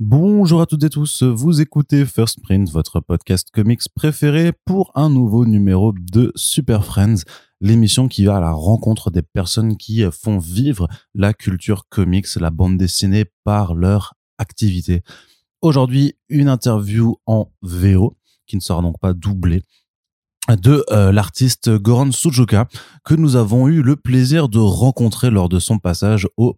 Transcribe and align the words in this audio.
Bonjour 0.00 0.60
à 0.60 0.66
toutes 0.66 0.84
et 0.84 0.90
tous, 0.90 1.24
vous 1.24 1.60
écoutez 1.60 2.06
First 2.06 2.40
Print, 2.40 2.70
votre 2.70 3.00
podcast 3.00 3.48
comics 3.52 3.82
préféré 3.96 4.52
pour 4.64 4.92
un 4.94 5.10
nouveau 5.10 5.44
numéro 5.44 5.92
de 5.92 6.30
Super 6.36 6.84
Friends, 6.84 7.24
l'émission 7.60 8.06
qui 8.06 8.24
va 8.24 8.36
à 8.36 8.40
la 8.40 8.52
rencontre 8.52 9.10
des 9.10 9.22
personnes 9.22 9.76
qui 9.76 10.04
font 10.12 10.38
vivre 10.38 10.86
la 11.16 11.34
culture 11.34 11.88
comics, 11.88 12.32
la 12.36 12.52
bande 12.52 12.78
dessinée 12.78 13.24
par 13.42 13.74
leur 13.74 14.14
activité. 14.38 15.02
Aujourd'hui, 15.62 16.14
une 16.28 16.48
interview 16.48 17.16
en 17.26 17.50
VO 17.62 18.16
qui 18.46 18.54
ne 18.54 18.60
sera 18.60 18.80
donc 18.80 19.00
pas 19.00 19.14
doublée 19.14 19.62
de 20.48 20.84
euh, 20.92 21.10
l'artiste 21.10 21.70
Goran 21.70 22.12
Sujuka 22.12 22.68
que 23.04 23.16
nous 23.16 23.34
avons 23.34 23.66
eu 23.66 23.82
le 23.82 23.96
plaisir 23.96 24.48
de 24.48 24.60
rencontrer 24.60 25.30
lors 25.30 25.48
de 25.48 25.58
son 25.58 25.80
passage 25.80 26.28
au 26.36 26.56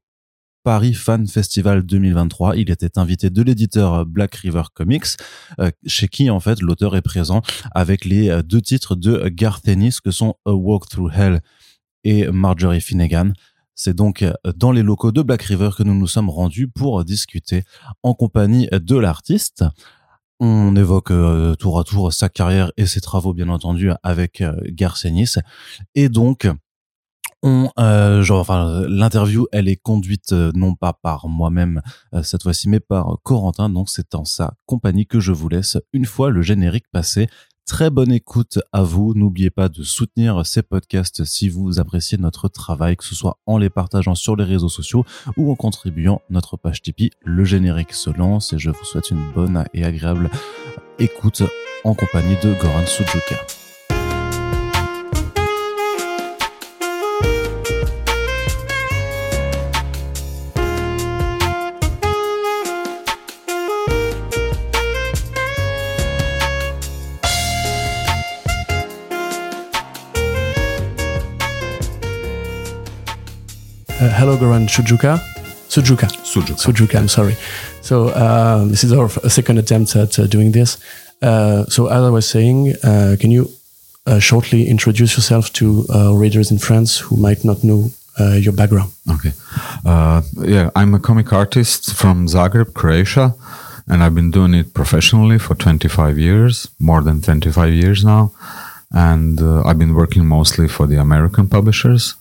Paris 0.62 0.94
Fan 0.94 1.26
Festival 1.26 1.82
2023. 1.82 2.56
Il 2.56 2.70
était 2.70 2.98
invité 2.98 3.30
de 3.30 3.42
l'éditeur 3.42 4.04
Black 4.04 4.34
River 4.36 4.64
Comics, 4.74 5.16
euh, 5.58 5.70
chez 5.86 6.08
qui 6.08 6.28
en 6.30 6.40
fait 6.40 6.60
l'auteur 6.60 6.96
est 6.96 7.02
présent 7.02 7.42
avec 7.72 8.04
les 8.04 8.28
euh, 8.28 8.42
deux 8.42 8.60
titres 8.60 8.94
de 8.94 9.28
Garth 9.28 9.66
Ennis 9.66 10.00
que 10.04 10.10
sont 10.10 10.34
A 10.44 10.52
Walk 10.52 10.88
Through 10.88 11.12
Hell 11.14 11.40
et 12.04 12.26
Marjorie 12.28 12.80
Finnegan. 12.80 13.32
C'est 13.74 13.94
donc 13.94 14.22
euh, 14.22 14.32
dans 14.54 14.72
les 14.72 14.82
locaux 14.82 15.12
de 15.12 15.22
Black 15.22 15.42
River 15.42 15.70
que 15.76 15.82
nous 15.82 15.94
nous 15.94 16.06
sommes 16.06 16.28
rendus 16.28 16.68
pour 16.68 17.04
discuter 17.04 17.64
en 18.02 18.14
compagnie 18.14 18.68
de 18.70 18.96
l'artiste. 18.96 19.64
On 20.40 20.74
évoque 20.74 21.12
tour 21.58 21.78
à 21.78 21.84
tour 21.84 22.14
sa 22.14 22.30
carrière 22.30 22.72
et 22.78 22.86
ses 22.86 23.02
travaux, 23.02 23.34
bien 23.34 23.50
entendu, 23.50 23.90
avec 24.02 24.42
Garth 24.68 25.04
Ennis. 25.04 25.34
Et 25.94 26.08
donc, 26.08 26.48
on, 27.42 27.70
euh, 27.78 28.22
genre, 28.22 28.40
enfin, 28.40 28.84
l'interview, 28.88 29.46
elle 29.52 29.68
est 29.68 29.76
conduite 29.76 30.32
euh, 30.32 30.52
non 30.54 30.74
pas 30.74 30.92
par 30.92 31.28
moi-même 31.28 31.82
euh, 32.14 32.22
cette 32.22 32.42
fois-ci, 32.42 32.68
mais 32.68 32.80
par 32.80 33.18
Corentin. 33.22 33.68
Donc, 33.68 33.88
c'est 33.88 34.14
en 34.14 34.24
sa 34.24 34.54
compagnie 34.66 35.06
que 35.06 35.20
je 35.20 35.32
vous 35.32 35.48
laisse 35.48 35.78
une 35.92 36.04
fois 36.04 36.30
le 36.30 36.42
générique 36.42 36.86
passé. 36.92 37.28
Très 37.66 37.88
bonne 37.88 38.10
écoute 38.10 38.58
à 38.72 38.82
vous. 38.82 39.14
N'oubliez 39.14 39.50
pas 39.50 39.68
de 39.68 39.82
soutenir 39.82 40.44
ces 40.44 40.62
podcasts 40.62 41.24
si 41.24 41.48
vous 41.48 41.78
appréciez 41.78 42.18
notre 42.18 42.48
travail, 42.48 42.96
que 42.96 43.04
ce 43.04 43.14
soit 43.14 43.38
en 43.46 43.58
les 43.58 43.70
partageant 43.70 44.16
sur 44.16 44.34
les 44.34 44.44
réseaux 44.44 44.68
sociaux 44.68 45.04
ou 45.36 45.52
en 45.52 45.54
contribuant 45.54 46.20
notre 46.30 46.56
page 46.56 46.82
Tipeee. 46.82 47.10
Le 47.24 47.44
générique 47.44 47.92
se 47.92 48.10
lance 48.10 48.52
et 48.52 48.58
je 48.58 48.70
vous 48.70 48.84
souhaite 48.84 49.10
une 49.10 49.30
bonne 49.32 49.64
et 49.72 49.84
agréable 49.84 50.30
écoute 50.98 51.44
en 51.84 51.94
compagnie 51.94 52.36
de 52.42 52.54
Goran 52.60 52.86
Sujuka. 52.86 53.69
Uh, 74.00 74.08
hello, 74.08 74.34
Goran 74.34 74.66
Sudzuka. 74.66 75.18
Sudzuka. 75.68 76.06
Sudzuka. 76.24 76.56
Sudzuka, 76.56 76.98
I'm 76.98 77.06
sorry. 77.06 77.36
So, 77.82 78.08
uh, 78.08 78.64
this 78.64 78.82
is 78.82 78.94
our 78.94 79.10
second 79.28 79.58
attempt 79.58 79.94
at 79.94 80.18
uh, 80.18 80.26
doing 80.26 80.52
this. 80.52 80.78
Uh, 81.20 81.66
so, 81.66 81.88
as 81.88 82.02
I 82.02 82.08
was 82.08 82.26
saying, 82.26 82.72
uh, 82.82 83.16
can 83.20 83.30
you 83.30 83.50
uh, 84.06 84.18
shortly 84.18 84.68
introduce 84.68 85.18
yourself 85.18 85.52
to 85.52 85.84
readers 86.16 86.50
in 86.50 86.56
France 86.56 86.96
who 86.96 87.18
might 87.18 87.44
not 87.44 87.62
know 87.62 87.90
your 88.38 88.54
background? 88.54 88.90
Okay. 89.10 89.32
yeah, 89.84 90.70
I'm 90.74 90.94
a 90.94 90.98
comic 90.98 91.30
artist 91.34 91.92
from 91.94 92.26
Zagreb, 92.26 92.72
Croatia, 92.72 93.34
and 93.86 94.02
I've 94.02 94.14
been 94.14 94.30
doing 94.30 94.54
it 94.54 94.72
professionally 94.72 95.38
for 95.38 95.54
25 95.54 96.18
years, 96.18 96.70
more 96.78 97.02
than 97.02 97.20
25 97.20 97.74
years 97.74 98.02
now. 98.02 98.32
And 98.92 99.38
I've 99.66 99.78
been 99.78 99.94
working 99.94 100.24
mostly 100.24 100.68
for 100.68 100.86
the 100.86 100.96
American 100.96 101.48
publishers 101.48 102.14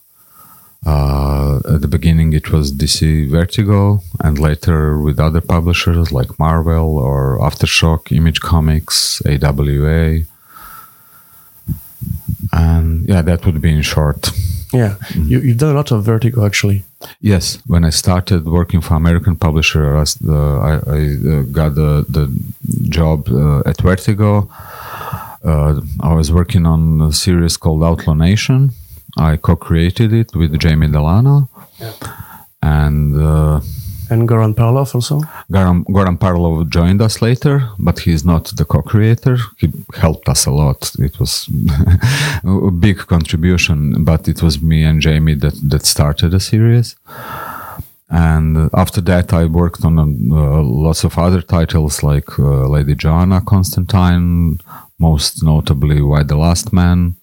uh, 0.85 1.59
at 1.73 1.81
the 1.81 1.88
beginning, 1.88 2.34
it 2.34 2.51
was 2.51 2.72
DC 2.72 3.29
Vertigo, 3.29 4.01
and 4.22 4.40
later 4.40 4.97
with 4.97 5.19
other 5.19 5.41
publishers 5.41 6.12
like 6.12 6.40
Marvel 6.40 6.97
or 6.97 7.38
Aftershock, 7.40 8.12
Image 8.16 8.40
Comics, 8.40 9.22
AWA. 9.25 10.23
And 12.53 13.07
yeah, 13.07 13.22
that 13.22 13.45
would 13.45 13.62
be 13.62 13.72
in 13.72 13.81
short. 13.81 14.31
Yeah, 14.72 14.95
mm-hmm. 15.00 15.28
you, 15.28 15.41
have 15.41 15.57
done 15.57 15.72
a 15.72 15.78
lot 15.78 15.91
of 15.91 16.03
Vertigo 16.03 16.45
actually. 16.45 16.84
Yes, 17.19 17.59
when 17.66 17.84
I 17.84 17.90
started 17.90 18.46
working 18.46 18.81
for 18.81 18.94
American 18.94 19.35
publisher, 19.35 19.97
I, 19.97 20.06
uh, 20.28 20.59
I, 20.59 20.72
I 20.72 21.01
uh, 21.34 21.41
got 21.51 21.75
the, 21.75 22.06
the 22.07 22.31
job 22.88 23.28
uh, 23.29 23.61
at 23.66 23.81
Vertigo. 23.81 24.50
Uh, 25.44 25.81
I 26.01 26.13
was 26.13 26.31
working 26.31 26.66
on 26.66 27.01
a 27.01 27.11
series 27.11 27.57
called 27.57 27.84
Outlaw 27.84 28.13
Nation 28.13 28.72
I 29.18 29.38
co-created 29.38 30.14
it 30.14 30.36
with 30.36 30.59
Jamie 30.59 30.88
Delano, 30.88 31.50
yeah. 31.80 31.94
and 32.62 33.16
uh, 33.18 33.62
and 34.09 34.28
Goran 34.28 34.56
Parlov 34.56 34.96
also. 34.96 35.22
Goran, 35.52 35.84
Goran 35.86 36.18
Parlov 36.18 36.70
joined 36.70 37.02
us 37.02 37.22
later, 37.22 37.70
but 37.78 38.00
he's 38.00 38.25
not 38.25 38.46
the 38.56 38.66
co-creator. 38.66 39.38
He 39.58 39.72
helped 39.96 40.28
us 40.28 40.46
a 40.46 40.52
lot. 40.52 40.92
It 41.00 41.20
was 41.20 41.47
a 42.44 42.72
big 42.72 42.97
contribution, 42.97 44.03
but 44.03 44.28
it 44.28 44.42
was 44.42 44.62
me 44.62 44.84
and 44.84 45.02
Jamie 45.02 45.36
that 45.36 45.56
that 45.70 45.86
started 45.86 46.31
the 46.31 46.40
series. 46.40 46.96
And 48.09 48.70
after 48.74 49.02
that, 49.02 49.34
I 49.34 49.46
worked 49.46 49.86
on 49.86 50.00
uh, 50.00 50.64
lots 50.64 51.03
of 51.03 51.18
other 51.18 51.44
titles 51.44 52.02
like 52.02 52.40
uh, 52.40 52.68
Lady 52.68 52.96
Joanna 52.96 53.41
Constantine, 53.41 54.59
most 54.97 55.44
notably 55.44 56.02
Y 56.02 56.24
the 56.24 56.36
Last 56.36 56.74
Man, 56.74 57.16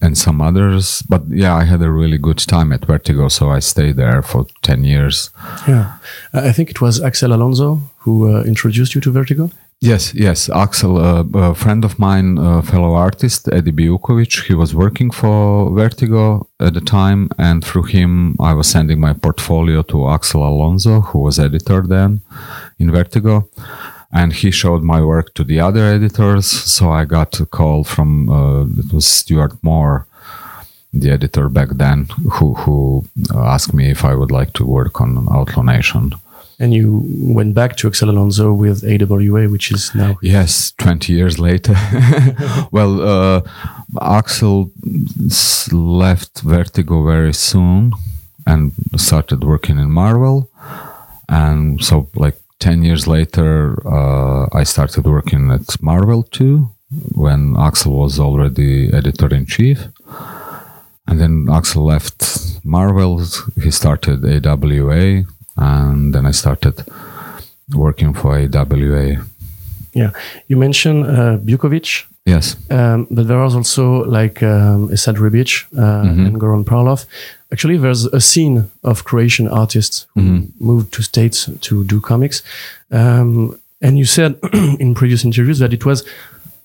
and 0.00 0.16
some 0.16 0.40
others. 0.40 1.02
But 1.08 1.22
yeah, 1.28 1.54
I 1.54 1.64
had 1.64 1.82
a 1.82 1.90
really 1.90 2.18
good 2.18 2.38
time 2.38 2.72
at 2.72 2.84
Vertigo, 2.84 3.28
so 3.28 3.50
I 3.50 3.60
stayed 3.60 3.96
there 3.96 4.22
for 4.22 4.46
10 4.62 4.84
years. 4.84 5.30
Yeah. 5.66 5.98
I 6.32 6.52
think 6.52 6.70
it 6.70 6.80
was 6.80 7.00
Axel 7.00 7.32
Alonso 7.32 7.80
who 7.98 8.34
uh, 8.34 8.42
introduced 8.44 8.94
you 8.94 9.00
to 9.02 9.10
Vertigo. 9.10 9.50
Yes, 9.80 10.12
yes. 10.12 10.48
Axel, 10.50 10.98
uh, 10.98 11.24
a 11.34 11.54
friend 11.54 11.84
of 11.84 12.00
mine, 12.00 12.36
a 12.36 12.62
fellow 12.62 12.94
artist, 12.94 13.48
Eddie 13.52 13.70
Biukovic, 13.70 14.46
he 14.46 14.54
was 14.54 14.74
working 14.74 15.12
for 15.12 15.70
Vertigo 15.70 16.48
at 16.58 16.74
the 16.74 16.80
time, 16.80 17.28
and 17.38 17.64
through 17.64 17.84
him, 17.84 18.34
I 18.40 18.54
was 18.54 18.66
sending 18.66 18.98
my 18.98 19.12
portfolio 19.12 19.82
to 19.82 20.08
Axel 20.08 20.42
Alonso, 20.42 21.00
who 21.02 21.20
was 21.20 21.38
editor 21.38 21.82
then 21.82 22.22
in 22.80 22.90
Vertigo 22.90 23.48
and 24.12 24.32
he 24.32 24.50
showed 24.50 24.82
my 24.82 25.02
work 25.02 25.34
to 25.34 25.44
the 25.44 25.60
other 25.60 25.84
editors. 25.84 26.46
So 26.46 26.90
I 26.90 27.04
got 27.04 27.40
a 27.40 27.46
call 27.46 27.84
from 27.84 28.28
uh, 28.30 28.64
it 28.64 28.92
was 28.92 29.06
Stuart 29.06 29.62
Moore, 29.62 30.06
the 30.92 31.10
editor 31.10 31.48
back 31.48 31.68
then, 31.70 32.08
who 32.32 32.54
who 32.54 33.04
asked 33.34 33.74
me 33.74 33.90
if 33.90 34.04
I 34.04 34.14
would 34.14 34.30
like 34.30 34.52
to 34.54 34.64
work 34.64 35.00
on 35.00 35.28
Outlaw 35.30 35.62
Nation. 35.62 36.14
And 36.60 36.74
you 36.74 37.04
went 37.20 37.54
back 37.54 37.76
to 37.76 37.86
Axel 37.86 38.10
Alonso 38.10 38.52
with 38.52 38.82
AWA, 38.82 39.48
which 39.48 39.70
is 39.70 39.94
now 39.94 40.18
yes, 40.22 40.72
twenty 40.72 41.12
years 41.12 41.38
later. 41.38 41.76
well, 42.72 43.00
uh, 43.00 43.42
Axel 44.00 44.72
left 45.70 46.40
Vertigo 46.40 47.04
very 47.04 47.34
soon 47.34 47.92
and 48.44 48.72
started 48.96 49.44
working 49.44 49.78
in 49.78 49.90
Marvel, 49.90 50.50
and 51.28 51.84
so 51.84 52.08
like 52.16 52.34
10 52.60 52.82
years 52.82 53.06
later, 53.06 53.78
uh, 53.86 54.46
I 54.52 54.64
started 54.64 55.04
working 55.04 55.50
at 55.50 55.80
Marvel 55.80 56.22
too, 56.24 56.70
when 57.14 57.56
Axel 57.58 57.92
was 57.92 58.18
already 58.18 58.92
editor 58.92 59.32
in 59.34 59.46
chief. 59.46 59.86
And 61.06 61.20
then 61.20 61.48
Axel 61.50 61.84
left 61.84 62.60
Marvel, 62.64 63.22
he 63.62 63.70
started 63.70 64.24
AWA, 64.24 65.24
and 65.56 66.14
then 66.14 66.26
I 66.26 66.32
started 66.32 66.84
working 67.74 68.12
for 68.12 68.36
AWA. 68.38 69.24
Yeah, 69.94 70.10
you 70.48 70.56
mentioned 70.56 71.06
uh, 71.06 71.38
Biukovic. 71.38 72.04
Yes. 72.26 72.56
Um, 72.70 73.06
but 73.10 73.26
there 73.26 73.38
was 73.38 73.54
also 73.54 74.04
like 74.04 74.42
um, 74.42 74.88
Esad 74.90 75.16
Ribic 75.16 75.64
uh, 75.72 76.04
mm-hmm. 76.04 76.26
and 76.26 76.40
Goran 76.40 76.64
Parlov. 76.64 77.06
Actually, 77.50 77.78
there's 77.78 78.04
a 78.06 78.20
scene 78.20 78.70
of 78.84 79.04
Croatian 79.04 79.48
artists 79.48 80.06
who 80.14 80.20
mm-hmm. 80.20 80.64
moved 80.64 80.92
to 80.94 81.02
States 81.02 81.48
to 81.60 81.84
do 81.84 82.00
comics. 82.00 82.42
Um, 82.90 83.58
and 83.80 83.98
you 83.98 84.04
said 84.04 84.38
in 84.78 84.94
previous 84.94 85.24
interviews 85.24 85.58
that 85.60 85.72
it 85.72 85.84
was 85.86 86.06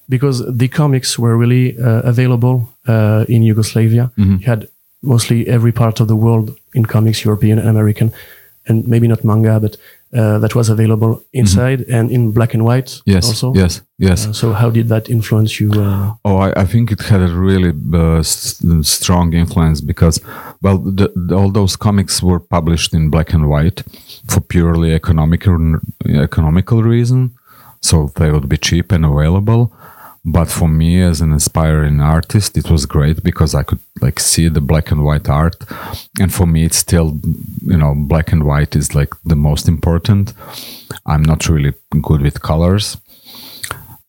because 0.10 0.44
the 0.46 0.68
comics 0.68 1.18
were 1.18 1.38
really 1.38 1.78
uh, 1.78 2.02
available 2.02 2.70
uh, 2.88 3.26
in 3.30 3.44
Yugoslavia. 3.44 4.12
Mm-hmm. 4.18 4.38
You 4.40 4.46
had 4.46 4.68
mostly 5.02 5.48
every 5.48 5.72
part 5.72 6.00
of 6.00 6.08
the 6.08 6.16
world 6.16 6.58
in 6.74 6.86
comics, 6.86 7.24
European 7.24 7.60
and 7.60 7.70
American, 7.70 8.12
and 8.68 8.88
maybe 8.88 9.08
not 9.08 9.24
manga, 9.24 9.60
but 9.60 9.78
uh, 10.16 10.40
that 10.40 10.56
was 10.56 10.70
available 10.70 11.24
inside 11.34 11.80
mm-hmm. 11.80 11.94
and 11.94 12.12
in 12.12 12.32
black 12.32 12.54
and 12.54 12.64
white 12.64 13.02
yes, 13.06 13.28
also 13.28 13.54
yes 13.54 13.82
yes 13.98 14.28
uh, 14.28 14.34
so 14.34 14.54
how 14.54 14.70
did 14.70 14.88
that 14.88 15.10
influence 15.10 15.60
you 15.60 15.72
uh? 15.74 16.14
oh 16.26 16.38
I, 16.38 16.62
I, 16.62 16.66
think 16.66 16.92
it 16.92 17.02
had 17.02 17.22
a 17.22 17.28
really 17.28 17.74
uh, 17.94 18.22
st- 18.22 18.86
strong 18.86 19.34
influence 19.34 19.82
because 19.82 20.20
well 20.62 20.78
the, 20.78 21.12
the, 21.16 21.36
all 21.36 21.50
those 21.50 21.76
comics 21.76 22.22
were 22.22 22.40
published 22.40 22.94
in 22.94 23.10
black 23.10 23.34
and 23.34 23.50
white 23.50 23.84
for 24.28 24.42
purely 24.42 24.94
economic 24.94 25.48
economical 26.06 26.84
reason, 26.84 27.36
so 27.82 28.12
they 28.16 28.32
would 28.32 28.48
be 28.48 28.58
cheap 28.58 28.92
and 28.92 29.06
available. 29.06 29.74
But 30.26 30.50
for 30.50 30.70
me, 30.70 31.02
as 31.02 31.20
an 31.20 31.34
aspiring 31.34 32.00
artist, 32.00 32.58
it 32.58 32.70
was 32.70 32.86
great 32.86 33.24
because 33.24 33.54
I 33.54 33.64
could 33.64 33.80
like 34.02 34.22
see 34.22 34.48
the 34.48 34.62
black 34.62 34.90
and 34.90 35.04
white 35.04 35.28
art, 35.28 35.58
and 36.20 36.34
for 36.34 36.46
me, 36.46 36.64
it's 36.64 36.78
still, 36.78 37.20
you 37.62 37.78
know, 37.78 37.94
black 37.96 38.32
and 38.32 38.46
white 38.46 38.74
is 38.76 38.96
like 38.96 39.14
the 39.26 39.36
most 39.36 39.68
important. 39.68 40.34
I'm 41.06 41.24
not 41.24 41.50
really 41.50 41.74
good 42.02 42.22
with 42.22 42.42
colors, 42.42 42.98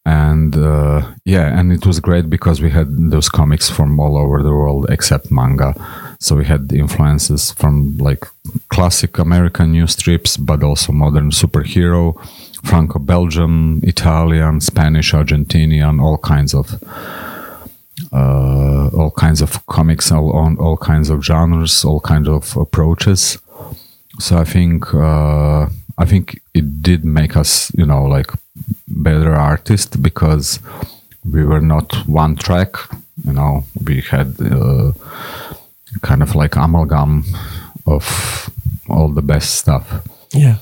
and 0.06 0.56
uh, 0.56 1.02
yeah 1.24 1.58
and 1.58 1.72
it 1.72 1.86
was 1.86 1.98
great 1.98 2.28
because 2.28 2.60
we 2.60 2.70
had 2.70 2.88
those 3.10 3.28
comics 3.28 3.70
from 3.70 3.98
all 3.98 4.16
over 4.16 4.42
the 4.42 4.52
world 4.52 4.86
except 4.90 5.30
manga. 5.30 5.74
So 6.20 6.36
we 6.36 6.44
had 6.44 6.72
influences 6.72 7.52
from 7.52 7.96
like 7.98 8.26
classic 8.68 9.18
american 9.18 9.72
news 9.72 9.92
strips 9.92 10.36
but 10.36 10.62
also 10.62 10.92
modern 10.92 11.30
superhero 11.30 12.14
franco-belgium 12.64 13.80
italian 13.82 14.60
spanish 14.60 15.12
argentinian 15.12 16.00
all 16.00 16.18
kinds 16.18 16.54
of 16.54 16.82
uh, 18.12 18.88
all 18.98 19.10
kinds 19.10 19.40
of 19.40 19.64
comics 19.66 20.10
all, 20.10 20.30
all, 20.30 20.56
all 20.58 20.76
kinds 20.76 21.10
of 21.10 21.24
genres 21.24 21.84
all 21.84 22.00
kinds 22.00 22.28
of 22.28 22.56
approaches. 22.56 23.38
So 24.18 24.38
i 24.38 24.44
think 24.44 24.94
uh, 24.94 25.66
i 25.98 26.04
think 26.04 26.40
it 26.54 26.82
did 26.82 27.04
make 27.04 27.36
us 27.36 27.72
you 27.76 27.86
know 27.86 28.04
like 28.04 28.30
better 28.88 29.34
artists 29.34 29.96
because 29.96 30.58
we 31.24 31.44
were 31.44 31.60
not 31.60 31.92
one 32.06 32.36
track 32.36 32.76
you 33.24 33.32
know 33.32 33.64
we 33.84 34.00
had 34.00 34.34
uh, 34.40 34.92
kind 36.02 36.22
of 36.22 36.34
like 36.34 36.56
amalgam 36.56 37.24
of 37.86 38.50
all 38.88 39.08
the 39.08 39.22
best 39.22 39.54
stuff. 39.56 40.06
Yeah. 40.32 40.58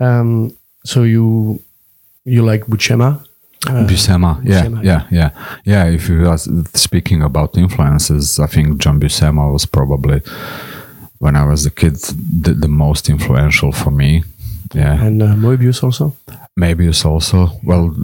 Um, 0.00 0.56
so 0.84 1.02
you 1.02 1.60
you 2.24 2.42
like 2.42 2.66
Buscema? 2.66 3.24
Uh, 3.66 3.86
Buscema, 3.86 4.40
yeah, 4.44 4.62
Buscema, 4.62 4.84
yeah, 4.84 5.06
yeah, 5.10 5.30
yeah. 5.64 5.84
If 5.84 6.08
you 6.08 6.28
are 6.28 6.38
speaking 6.38 7.22
about 7.22 7.56
influences, 7.56 8.38
I 8.40 8.46
think 8.46 8.78
John 8.78 8.98
Buscema 9.00 9.52
was 9.52 9.66
probably 9.66 10.20
when 11.18 11.36
I 11.36 11.44
was 11.44 11.64
a 11.66 11.70
kid 11.70 11.96
the, 11.96 12.54
the 12.54 12.68
most 12.68 13.08
influential 13.08 13.72
for 13.72 13.90
me. 13.90 14.24
Yeah, 14.74 15.04
and 15.04 15.22
uh, 15.22 15.34
Moebius 15.34 15.82
also. 15.82 16.16
Moebius 16.58 17.04
also. 17.04 17.50
Well, 17.62 17.94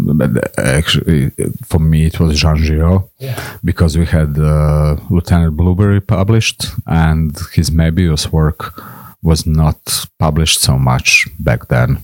actually, 0.58 1.30
for 1.66 1.78
me, 1.78 2.06
it 2.06 2.20
was 2.20 2.38
Jean 2.38 2.56
Giraud 2.56 3.08
yeah. 3.18 3.38
because 3.64 3.96
we 3.98 4.06
had 4.06 4.38
uh, 4.38 4.96
Lieutenant 5.10 5.56
Blueberry 5.56 6.00
published, 6.00 6.66
and 6.86 7.36
his 7.52 7.70
Moebius 7.70 8.30
work 8.32 8.80
was 9.22 9.46
not 9.46 10.06
published 10.18 10.60
so 10.60 10.78
much 10.78 11.26
back 11.38 11.68
then. 11.68 11.98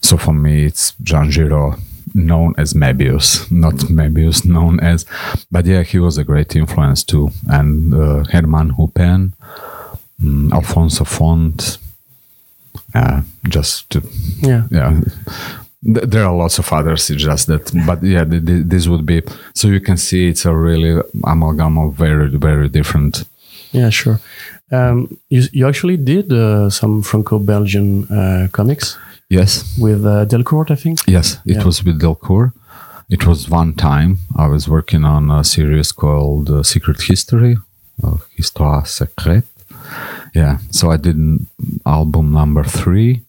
So 0.00 0.16
for 0.16 0.32
me, 0.32 0.64
it's 0.64 0.94
Jean 1.02 1.30
Giraud, 1.30 1.78
known 2.14 2.54
as 2.58 2.74
Moebius, 2.74 3.50
not 3.50 3.74
Moebius 3.74 4.44
known 4.44 4.80
as. 4.80 5.06
But 5.50 5.66
yeah, 5.66 5.82
he 5.82 5.98
was 5.98 6.18
a 6.18 6.24
great 6.24 6.56
influence 6.56 7.04
too. 7.04 7.30
And 7.48 7.94
uh, 7.94 8.24
Hermann 8.30 8.70
Huppen, 8.70 9.32
um, 10.22 10.52
Alfonso 10.52 11.04
Font, 11.04 11.78
uh, 12.94 13.22
just 13.48 13.90
to, 13.90 14.02
yeah. 14.40 14.66
yeah 14.70 15.00
there 15.82 16.24
are 16.24 16.34
lots 16.34 16.58
of 16.58 16.70
others 16.72 17.08
it's 17.08 17.22
just 17.22 17.46
that 17.46 17.70
but 17.86 18.02
yeah 18.02 18.24
this 18.26 18.86
would 18.86 19.06
be 19.06 19.22
so 19.54 19.68
you 19.68 19.80
can 19.80 19.96
see 19.96 20.28
it's 20.28 20.44
a 20.44 20.54
really 20.54 21.00
amalgam 21.24 21.78
of 21.78 21.94
very 21.94 22.28
very 22.28 22.68
different 22.68 23.24
yeah 23.72 23.88
sure 23.88 24.20
um, 24.72 25.18
you, 25.30 25.42
you 25.52 25.66
actually 25.66 25.96
did 25.96 26.30
uh, 26.32 26.68
some 26.68 27.02
franco-belgian 27.02 28.04
uh, 28.12 28.48
comics 28.52 28.98
yes 29.30 29.78
with 29.78 30.04
uh, 30.04 30.26
delcourt 30.26 30.70
i 30.70 30.76
think 30.76 30.98
yes 31.06 31.38
it 31.46 31.56
yeah. 31.56 31.64
was 31.64 31.84
with 31.84 32.00
delcourt 32.00 32.52
it 33.08 33.26
was 33.26 33.48
one 33.48 33.72
time 33.72 34.18
i 34.36 34.46
was 34.46 34.68
working 34.68 35.04
on 35.04 35.30
a 35.30 35.42
series 35.44 35.92
called 35.92 36.50
uh, 36.50 36.62
secret 36.62 37.00
history 37.02 37.56
histoire 38.36 38.82
secrète 38.84 39.46
yeah 40.34 40.58
so 40.70 40.90
i 40.90 40.96
did 40.96 41.16
album 41.86 42.32
number 42.32 42.64
three 42.64 43.22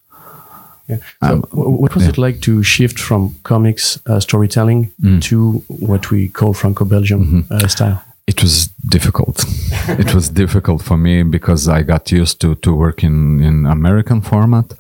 yeah. 0.92 0.98
So, 1.24 1.34
um, 1.34 1.42
what 1.52 1.96
was 1.96 2.04
yeah. 2.04 2.10
it 2.10 2.18
like 2.18 2.42
to 2.42 2.64
shift 2.64 3.00
from 3.00 3.36
comics 3.44 4.00
uh, 4.06 4.20
storytelling 4.20 4.92
mm. 5.02 5.22
to 5.22 5.64
what 5.68 6.12
we 6.12 6.28
call 6.28 6.54
Franco-Belgium 6.54 7.26
mm-hmm. 7.26 7.54
uh, 7.54 7.68
style? 7.68 8.04
It 8.28 8.42
was 8.42 8.68
difficult. 8.90 9.46
it 9.88 10.14
was 10.14 10.30
difficult 10.30 10.82
for 10.82 10.98
me 10.98 11.24
because 11.24 11.68
I 11.68 11.84
got 11.84 12.12
used 12.12 12.40
to 12.42 12.56
to 12.56 12.76
work 12.76 13.04
in 13.04 13.42
in 13.42 13.66
American 13.66 14.22
format. 14.22 14.74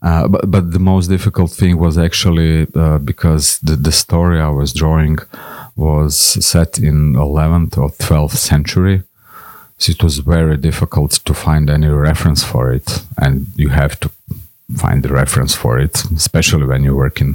Uh, 0.00 0.28
but 0.28 0.50
but 0.50 0.72
the 0.72 0.78
most 0.78 1.08
difficult 1.08 1.50
thing 1.50 1.76
was 1.78 1.98
actually 1.98 2.66
uh, 2.74 2.98
because 2.98 3.58
the 3.58 3.76
the 3.76 3.92
story 3.92 4.40
I 4.40 4.48
was 4.48 4.72
drawing 4.72 5.18
was 5.74 6.16
set 6.16 6.78
in 6.78 7.14
11th 7.14 7.78
or 7.78 7.90
12th 7.90 8.36
century. 8.36 9.02
So 9.78 9.92
it 9.92 10.02
was 10.02 10.18
very 10.18 10.56
difficult 10.56 11.12
to 11.24 11.34
find 11.34 11.70
any 11.70 11.86
reference 11.86 12.42
for 12.42 12.72
it, 12.72 13.04
and 13.16 13.46
you 13.54 13.68
have 13.68 13.98
to 14.00 14.10
find 14.76 15.02
the 15.02 15.08
reference 15.08 15.54
for 15.54 15.78
it, 15.78 16.04
especially 16.14 16.66
when 16.66 16.84
you're 16.84 16.94
working 16.94 17.34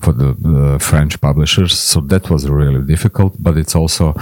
for 0.00 0.12
the, 0.12 0.36
the, 0.38 0.78
French 0.80 1.20
publishers. 1.20 1.78
So 1.78 2.00
that 2.00 2.28
was 2.28 2.48
really 2.48 2.82
difficult, 2.82 3.34
but 3.38 3.56
it's 3.56 3.76
also, 3.76 4.14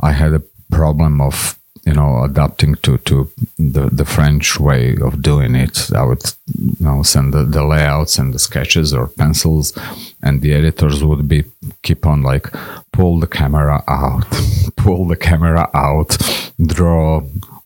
I 0.00 0.12
had 0.12 0.32
a 0.32 0.42
problem 0.70 1.20
of, 1.20 1.58
you 1.90 1.96
know, 1.96 2.22
adapting 2.22 2.76
to, 2.76 2.98
to 2.98 3.28
the, 3.58 3.88
the 3.90 4.04
French 4.04 4.60
way 4.60 4.96
of 5.02 5.22
doing 5.22 5.56
it. 5.56 5.92
I 5.92 6.04
would, 6.04 6.22
you 6.56 6.76
know, 6.78 7.02
send 7.02 7.34
the, 7.34 7.42
the 7.42 7.64
layouts 7.64 8.16
and 8.16 8.32
the 8.32 8.38
sketches 8.38 8.94
or 8.94 9.08
pencils 9.08 9.76
and 10.22 10.40
the 10.40 10.52
editors 10.52 11.02
would 11.02 11.26
be 11.26 11.42
keep 11.82 12.06
on 12.06 12.22
like 12.22 12.46
pull 12.92 13.18
the 13.18 13.26
camera 13.26 13.82
out, 13.88 14.24
pull 14.76 15.08
the 15.08 15.16
camera 15.16 15.68
out, 15.74 16.16
draw 16.64 17.22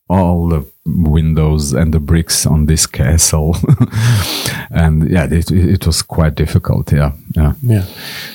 all 0.09 0.49
the 0.49 0.65
windows 0.87 1.73
and 1.73 1.95
the 1.95 2.01
bricks 2.01 2.45
on 2.47 2.67
this 2.67 2.87
castle 2.87 3.57
and 4.71 5.11
yeah 5.11 5.25
it, 5.25 5.51
it 5.51 5.87
was 5.87 6.03
quite 6.03 6.35
difficult 6.35 6.93
yeah 6.93 7.13
yeah 7.35 7.55
yeah 7.63 7.85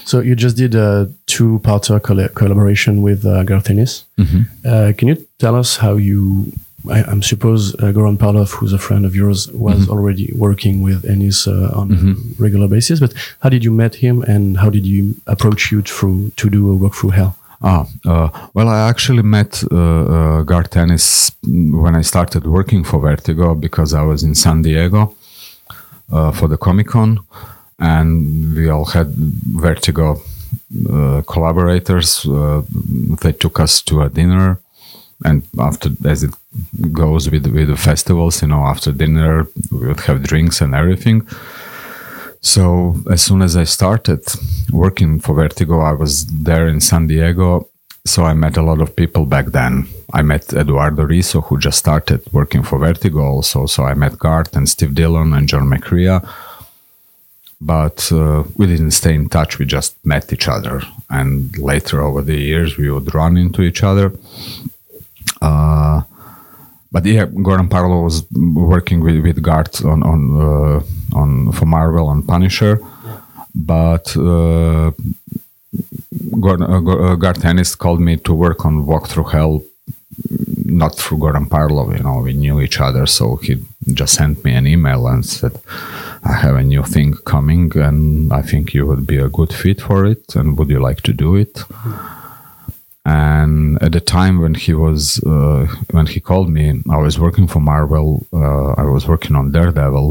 so 0.04 0.20
you 0.20 0.36
just 0.36 0.58
did 0.58 0.74
a 0.74 1.12
two-parter 1.28 2.02
coll 2.02 2.28
collaboration 2.30 3.04
with 3.04 3.24
uh, 3.26 3.44
Garth 3.44 3.70
Ennis 3.70 4.06
mm 4.18 4.26
-hmm. 4.26 4.44
uh, 4.66 4.94
can 4.98 5.08
you 5.08 5.18
tell 5.38 5.56
us 5.56 5.78
how 5.78 5.98
you 5.98 6.52
I, 6.88 7.04
I 7.04 7.20
suppose 7.20 7.76
uh, 7.76 7.92
Goran 7.92 8.18
Parlov, 8.18 8.52
who's 8.52 8.74
a 8.74 8.78
friend 8.78 9.06
of 9.06 9.16
yours, 9.16 9.48
was 9.52 9.76
mm 9.76 9.84
-hmm. 9.84 9.92
already 9.92 10.32
working 10.36 10.84
with 10.84 11.06
Ennis 11.06 11.48
uh, 11.48 11.54
on 11.80 11.88
mm 11.88 11.96
-hmm. 11.96 12.00
a 12.00 12.14
mm-hmm. 12.14 12.44
regular 12.44 12.68
basis. 12.68 13.00
But 13.00 13.14
how 13.40 13.50
did 13.50 13.64
you 13.64 13.74
meet 13.76 13.96
him, 13.96 14.24
and 14.24 14.58
how 14.58 14.70
did 14.70 14.86
you 14.86 15.16
approach 15.26 15.72
you 15.72 15.82
through 15.82 16.32
to 16.36 16.50
do 16.50 16.72
a 16.72 16.76
work 16.76 16.94
through 16.94 17.16
hell? 17.16 17.34
Ah, 17.62 17.86
uh, 18.06 18.30
well, 18.54 18.70
I 18.70 18.88
actually 18.88 19.24
met 19.24 19.64
uh, 19.70 19.76
uh, 19.76 20.44
when 21.44 21.96
I 21.96 22.04
started 22.04 22.46
working 22.46 22.86
for 22.86 23.02
Vertigo 23.02 23.54
because 23.54 23.94
I 23.94 24.02
was 24.02 24.24
in 24.24 24.34
San 24.34 24.62
Diego 24.62 25.14
uh, 26.12 26.32
for 26.32 26.48
the 26.48 26.58
Comic 26.58 26.88
Con, 26.88 27.20
and 27.78 28.56
we 28.56 28.70
all 28.70 28.86
had 28.86 29.14
Vertigo 29.14 30.22
uh, 30.90 31.22
collaborators. 31.28 32.26
Uh, 32.26 32.62
they 33.22 33.34
took 33.34 33.60
us 33.60 33.82
to 33.82 34.04
a 34.04 34.10
dinner, 34.10 34.58
and 35.26 35.44
after, 35.58 35.90
as 36.06 36.24
it 36.24 36.34
goes 36.94 37.30
with 37.30 37.46
with 37.48 37.68
the 37.68 37.76
festivals, 37.78 38.42
you 38.42 38.48
know, 38.48 38.64
after 38.64 38.94
dinner 38.94 39.48
we 39.70 39.88
would 39.88 40.00
have 40.02 40.24
drinks 40.24 40.62
and 40.62 40.74
everything. 40.74 41.28
So 42.42 42.96
as 43.12 43.22
soon 43.22 43.42
as 43.42 43.58
I 43.58 43.66
started 43.66 44.24
working 44.72 45.20
for 45.20 45.36
Vertigo, 45.36 45.82
I 45.82 45.92
was 45.92 46.26
there 46.26 46.68
in 46.68 46.80
San 46.80 47.08
Diego. 47.08 47.68
So 48.06 48.24
I 48.24 48.34
met 48.34 48.58
a 48.58 48.62
lot 48.62 48.80
of 48.80 48.96
people 48.96 49.26
back 49.26 49.48
then. 49.48 49.88
I 50.14 50.22
met 50.22 50.54
Eduardo 50.54 51.06
Risso, 51.06 51.44
who 51.44 51.60
just 51.60 51.80
started 51.80 52.22
working 52.32 52.64
for 52.64 52.80
Vertigo 52.80 53.20
also. 53.20 53.66
So 53.66 53.84
I 53.84 53.94
met 53.94 54.18
Garth 54.18 54.56
and 54.56 54.70
Steve 54.70 54.96
Dillon 54.96 55.34
and 55.34 55.48
John 55.48 55.70
McCrea. 55.70 56.28
But 57.62 58.10
uh, 58.12 58.44
we 58.56 58.68
didn't 58.68 58.92
stay 58.92 59.14
in 59.14 59.28
touch. 59.28 59.60
We 59.60 59.66
just 59.66 59.98
met 60.06 60.32
each 60.32 60.48
other. 60.48 60.82
And 61.10 61.58
later 61.58 62.02
over 62.02 62.22
the 62.22 62.38
years, 62.38 62.78
we 62.78 62.90
would 62.90 63.14
run 63.14 63.36
into 63.36 63.62
each 63.64 63.84
other. 63.84 64.14
Uh, 65.42 66.04
but 66.92 67.06
yeah, 67.06 67.26
Goran 67.26 67.70
Parlov 67.70 68.04
was 68.04 68.26
working 68.32 69.02
with, 69.02 69.20
with 69.24 69.42
Garth 69.42 69.86
on 69.86 70.02
on 70.04 70.22
uh, 70.42 70.82
on 71.14 71.52
for 71.52 71.66
Marvel 71.66 72.08
on 72.08 72.24
Punisher, 72.24 72.80
yeah. 73.06 73.22
but 73.54 74.16
uh, 74.18 74.92
Gordon, 76.40 76.66
uh, 76.66 76.82
uh 76.82 77.16
Garth 77.16 77.46
Ennis 77.46 77.76
called 77.76 78.02
me 78.02 78.18
to 78.18 78.34
work 78.34 78.66
on 78.66 78.86
Walk 78.86 79.08
Through 79.08 79.30
Hell, 79.36 79.64
not 80.66 80.96
through 80.96 81.20
Goran 81.20 81.48
Parlov. 81.48 81.96
You 81.96 82.04
know, 82.04 82.22
we 82.22 82.34
knew 82.34 82.60
each 82.60 82.80
other, 82.82 83.06
so 83.06 83.36
he 83.36 83.64
just 83.94 84.16
sent 84.16 84.44
me 84.44 84.54
an 84.54 84.66
email 84.66 85.08
and 85.08 85.24
said, 85.24 85.60
"I 86.24 86.34
have 86.34 86.56
a 86.56 86.64
new 86.64 86.84
thing 86.84 87.14
coming, 87.24 87.72
and 87.78 88.34
I 88.34 88.42
think 88.42 88.74
you 88.74 88.88
would 88.88 89.06
be 89.06 89.18
a 89.18 89.30
good 89.30 89.54
fit 89.54 89.82
for 89.82 90.08
it, 90.08 90.36
and 90.36 90.58
would 90.58 90.70
you 90.70 90.80
like 90.80 91.02
to 91.02 91.14
do 91.14 91.36
it?" 91.36 91.54
Mm-hmm 91.54 92.19
and 93.10 93.82
at 93.86 93.92
the 93.92 94.04
time 94.18 94.36
when 94.44 94.54
he 94.54 94.74
was 94.86 95.02
uh, 95.34 95.66
when 95.96 96.06
he 96.14 96.20
called 96.30 96.50
me 96.58 96.66
i 96.98 96.98
was 96.98 97.16
working 97.26 97.48
for 97.48 97.62
marvel 97.74 98.08
uh, 98.42 98.72
i 98.84 98.86
was 98.96 99.04
working 99.08 99.36
on 99.36 99.52
daredevil 99.52 100.08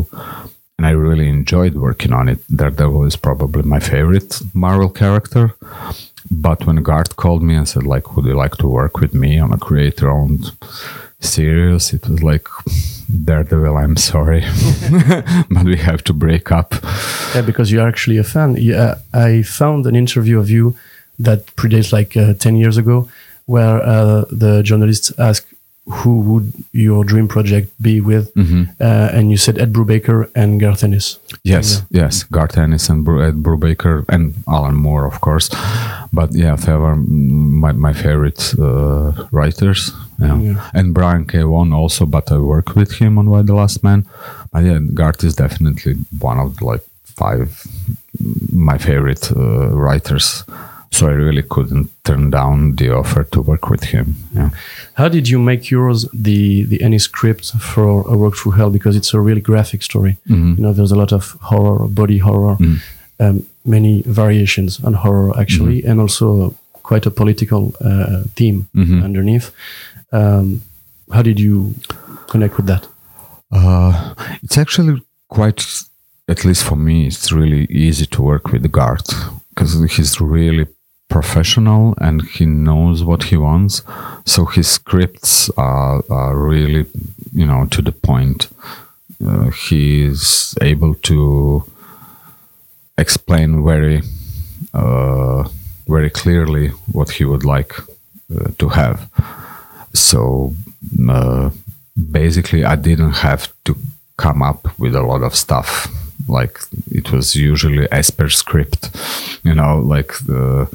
and 0.78 0.86
I 0.86 0.90
really 0.90 1.28
enjoyed 1.28 1.74
working 1.74 2.12
on 2.12 2.28
it. 2.28 2.38
Daredevil 2.54 3.04
is 3.04 3.16
probably 3.16 3.62
my 3.62 3.80
favorite 3.80 4.40
Marvel 4.54 4.88
character. 4.88 5.54
But 6.30 6.66
when 6.66 6.82
Garth 6.84 7.16
called 7.16 7.42
me 7.42 7.54
and 7.56 7.68
said, 7.68 7.82
like, 7.82 8.14
would 8.14 8.26
you 8.26 8.34
like 8.34 8.56
to 8.58 8.68
work 8.68 9.00
with 9.00 9.12
me 9.12 9.40
on 9.40 9.52
a 9.52 9.58
creator-owned 9.58 10.52
series? 11.20 11.92
It 11.92 12.08
was 12.08 12.22
like, 12.22 12.46
Daredevil, 13.24 13.76
I'm 13.76 13.96
sorry, 13.96 14.40
but 15.50 15.64
we 15.64 15.76
have 15.78 16.04
to 16.04 16.12
break 16.12 16.52
up. 16.52 16.74
Yeah, 17.34 17.42
because 17.42 17.72
you're 17.72 17.88
actually 17.88 18.18
a 18.18 18.24
fan. 18.24 18.56
Yeah, 18.56 18.96
I 19.12 19.42
found 19.42 19.86
an 19.86 19.96
interview 19.96 20.38
of 20.38 20.48
you 20.48 20.76
that 21.18 21.46
predates 21.56 21.92
like 21.92 22.16
uh, 22.16 22.34
10 22.34 22.56
years 22.56 22.76
ago 22.76 23.08
where 23.46 23.82
uh, 23.82 24.24
the 24.30 24.62
journalists 24.62 25.12
asked 25.18 25.46
who 25.88 26.20
would 26.20 26.52
your 26.72 27.04
dream 27.04 27.28
project 27.28 27.70
be 27.80 28.00
with? 28.00 28.32
Mm-hmm. 28.34 28.64
Uh, 28.80 29.08
and 29.12 29.30
you 29.30 29.36
said 29.36 29.58
Ed 29.58 29.72
Brubaker 29.72 30.30
and 30.34 30.60
Garth 30.60 30.84
Ennis. 30.84 31.18
Yes, 31.44 31.82
yeah. 31.90 32.02
yes, 32.02 32.24
Garth 32.24 32.58
Ennis 32.58 32.88
and 32.88 33.08
Ed 33.08 33.42
Brubaker 33.42 34.04
and 34.08 34.34
Alan 34.46 34.74
Moore, 34.74 35.06
of 35.06 35.20
course. 35.20 35.48
But 36.12 36.34
yeah, 36.34 36.56
they 36.56 36.74
were 36.74 36.96
my, 36.96 37.72
my 37.72 37.92
favorite 37.92 38.54
uh, 38.58 39.26
writers. 39.30 39.92
Yeah. 40.18 40.38
yeah. 40.38 40.70
And 40.74 40.92
Brian 40.92 41.26
K. 41.26 41.42
Vaughan 41.42 41.72
also, 41.72 42.04
but 42.04 42.30
I 42.30 42.38
worked 42.38 42.76
with 42.76 42.92
him 42.98 43.18
on 43.18 43.30
Y 43.30 43.42
the 43.42 43.54
Last 43.54 43.82
Man. 43.82 44.06
But 44.52 44.64
yeah, 44.64 44.78
Garth 44.92 45.24
is 45.24 45.36
definitely 45.36 45.94
one 46.18 46.38
of 46.38 46.60
like 46.60 46.82
five 47.04 47.66
my 48.52 48.78
favorite 48.78 49.30
uh, 49.32 49.68
writers 49.68 50.44
so 50.98 51.06
I 51.06 51.12
really 51.12 51.42
couldn't 51.42 51.90
turn 52.02 52.30
down 52.30 52.74
the 52.74 52.90
offer 52.90 53.22
to 53.22 53.40
work 53.40 53.70
with 53.70 53.84
him. 53.84 54.16
Yeah. 54.34 54.50
How 54.94 55.08
did 55.08 55.28
you 55.28 55.38
make 55.38 55.70
yours 55.70 56.06
the 56.12 56.64
the 56.64 56.82
any 56.82 56.98
script 56.98 57.52
for 57.72 58.02
a 58.12 58.16
work 58.16 58.34
through 58.34 58.52
hell 58.58 58.70
because 58.70 58.96
it's 58.96 59.14
a 59.14 59.20
really 59.20 59.40
graphic 59.40 59.82
story. 59.82 60.16
Mm-hmm. 60.28 60.54
You 60.56 60.62
know, 60.62 60.72
there's 60.72 60.92
a 60.92 60.96
lot 60.96 61.12
of 61.12 61.36
horror, 61.50 61.86
body 61.88 62.18
horror, 62.18 62.56
mm. 62.56 62.78
um, 63.20 63.46
many 63.64 64.02
variations 64.06 64.84
on 64.84 64.94
horror 64.94 65.32
actually, 65.38 65.78
mm-hmm. 65.78 65.90
and 65.90 66.00
also 66.00 66.54
quite 66.82 67.06
a 67.06 67.10
political 67.10 67.62
uh, 67.80 68.24
theme 68.34 68.66
mm-hmm. 68.74 69.02
underneath. 69.04 69.52
Um, 70.10 70.62
how 71.12 71.22
did 71.22 71.38
you 71.38 71.74
connect 72.26 72.56
with 72.56 72.66
that? 72.66 72.88
Uh, 73.52 74.14
it's 74.42 74.58
actually 74.58 75.00
quite, 75.28 75.64
at 76.26 76.44
least 76.44 76.64
for 76.64 76.76
me, 76.76 77.06
it's 77.06 77.30
really 77.30 77.66
easy 77.66 78.06
to 78.06 78.22
work 78.22 78.52
with 78.52 78.70
Garth 78.72 79.10
because 79.50 79.72
he's 79.96 80.20
really 80.20 80.66
professional 81.08 81.94
and 81.98 82.22
he 82.22 82.46
knows 82.46 83.02
what 83.02 83.24
he 83.24 83.36
wants. 83.36 83.82
So 84.24 84.44
his 84.44 84.68
scripts 84.68 85.50
are, 85.56 86.04
are 86.10 86.36
really, 86.36 86.86
you 87.32 87.46
know, 87.46 87.66
to 87.70 87.82
the 87.82 87.92
point. 87.92 88.48
Uh, 89.24 89.50
he 89.50 90.04
is 90.04 90.54
able 90.60 90.94
to 90.94 91.64
explain 92.96 93.64
very, 93.64 94.02
uh, 94.74 95.48
very 95.86 96.10
clearly 96.10 96.68
what 96.92 97.10
he 97.10 97.24
would 97.24 97.44
like 97.44 97.74
uh, 98.34 98.50
to 98.58 98.68
have. 98.68 99.08
So 99.94 100.54
uh, 101.08 101.50
basically, 102.10 102.64
I 102.64 102.76
didn't 102.76 103.12
have 103.12 103.52
to 103.64 103.76
come 104.16 104.42
up 104.42 104.78
with 104.78 104.94
a 104.94 105.02
lot 105.02 105.22
of 105.22 105.34
stuff. 105.34 105.88
Like 106.26 106.58
it 106.90 107.12
was 107.12 107.36
usually 107.36 107.90
as 107.92 108.10
per 108.10 108.28
script, 108.28 108.90
you 109.44 109.54
know, 109.54 109.78
like 109.78 110.12
the 110.26 110.68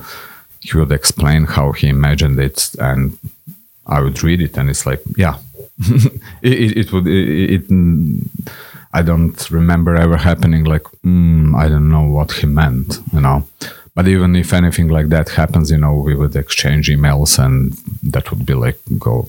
he 0.64 0.78
would 0.78 0.92
explain 0.92 1.46
how 1.46 1.74
he 1.74 1.88
imagined 1.88 2.40
it 2.40 2.72
and 2.80 3.18
i 3.86 4.00
would 4.00 4.24
read 4.24 4.42
it 4.42 4.58
and 4.58 4.70
it's 4.70 4.86
like 4.86 5.02
yeah. 5.18 5.38
It, 6.42 6.78
it, 6.78 6.94
would 6.94 7.08
it, 7.08 7.54
it, 7.56 7.64
i 8.94 9.02
don't 9.02 9.50
remember 9.52 9.96
ever 9.96 10.18
happening 10.18 10.64
like 10.64 10.84
mm, 11.06 11.56
i 11.56 11.68
don't 11.68 11.90
know 11.90 12.08
what 12.08 12.32
he 12.32 12.48
meant 12.48 13.00
you 13.12 13.22
know. 13.22 13.46
But 13.96 14.08
even 14.08 14.36
if 14.36 14.54
anything 14.54 14.88
like 14.88 15.10
that 15.10 15.30
happens 15.30 15.70
you 15.70 15.78
know 15.78 15.94
we 15.96 16.16
would 16.16 16.36
exchange 16.36 16.90
emails 16.90 17.38
and 17.44 17.74
that 18.12 18.30
would 18.32 18.46
be 18.46 18.56
like 18.56 18.80
go 18.98 19.28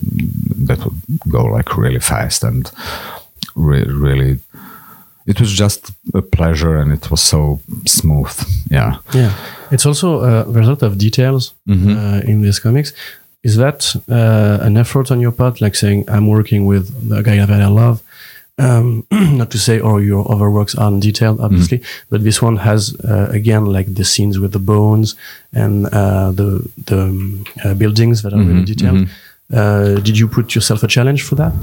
that 0.67 0.83
would 0.83 0.99
go 1.29 1.43
like 1.45 1.77
really 1.77 1.99
fast 1.99 2.43
and 2.43 2.71
re- 3.55 3.83
really 4.05 4.39
it 5.25 5.39
was 5.39 5.51
just 5.51 5.91
a 6.13 6.21
pleasure 6.21 6.77
and 6.77 6.91
it 6.91 7.09
was 7.09 7.21
so 7.21 7.59
smooth 7.85 8.33
yeah 8.69 8.97
yeah 9.13 9.33
it's 9.71 9.85
also 9.85 10.19
uh, 10.19 10.43
there's 10.43 10.67
a 10.67 10.69
lot 10.69 10.83
of 10.83 10.97
details 10.97 11.53
mm-hmm. 11.67 11.97
uh, 11.97 12.19
in 12.19 12.41
these 12.41 12.59
comics 12.59 12.93
is 13.43 13.57
that 13.57 13.95
uh, 14.09 14.57
an 14.65 14.77
effort 14.77 15.11
on 15.11 15.19
your 15.19 15.31
part 15.31 15.61
like 15.61 15.75
saying 15.75 16.05
i'm 16.09 16.27
working 16.27 16.65
with 16.65 16.89
a 17.11 17.23
guy 17.23 17.37
that 17.37 17.61
i 17.61 17.67
love 17.67 18.01
um, 18.57 19.05
not 19.11 19.51
to 19.51 19.57
say 19.57 19.79
all 19.79 20.01
your 20.01 20.31
other 20.31 20.49
works 20.49 20.75
aren't 20.75 21.01
detailed 21.01 21.39
obviously 21.41 21.79
mm-hmm. 21.79 22.07
but 22.09 22.23
this 22.23 22.41
one 22.41 22.57
has 22.57 22.95
uh, 23.03 23.27
again 23.31 23.65
like 23.65 23.93
the 23.93 24.05
scenes 24.05 24.39
with 24.39 24.53
the 24.53 24.59
bones 24.59 25.15
and 25.53 25.87
uh, 25.87 26.31
the 26.31 26.69
the 26.85 27.01
um, 27.01 27.43
uh, 27.63 27.73
buildings 27.73 28.21
that 28.21 28.33
are 28.33 28.37
mm-hmm. 28.37 28.49
really 28.49 28.65
detailed 28.65 28.97
mm-hmm. 28.97 29.11
Uh, 29.53 29.95
did 29.99 30.17
you 30.17 30.27
put 30.27 30.55
yourself 30.55 30.81
a 30.83 30.87
challenge 30.87 31.21
for 31.21 31.35
that? 31.35 31.53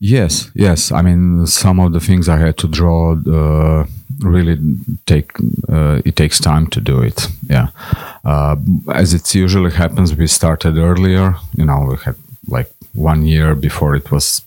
Yes, 0.00 0.50
yes. 0.54 0.92
I 0.92 1.00
mean, 1.00 1.46
some 1.46 1.80
of 1.80 1.92
the 1.92 2.00
things 2.00 2.28
I 2.28 2.36
had 2.36 2.58
to 2.58 2.68
draw 2.68 3.12
uh, 3.12 3.86
really 4.20 4.58
take 5.06 5.32
uh, 5.68 6.02
it 6.04 6.16
takes 6.16 6.38
time 6.38 6.66
to 6.68 6.80
do 6.80 7.00
it. 7.00 7.28
Yeah, 7.48 7.68
uh, 8.24 8.56
as 8.92 9.14
it 9.14 9.34
usually 9.34 9.70
happens, 9.70 10.14
we 10.14 10.26
started 10.26 10.76
earlier. 10.76 11.36
You 11.56 11.64
know, 11.64 11.86
we 11.88 11.96
had 12.04 12.16
like 12.48 12.70
one 12.92 13.24
year 13.24 13.54
before 13.54 13.96
it 13.96 14.10
was 14.10 14.42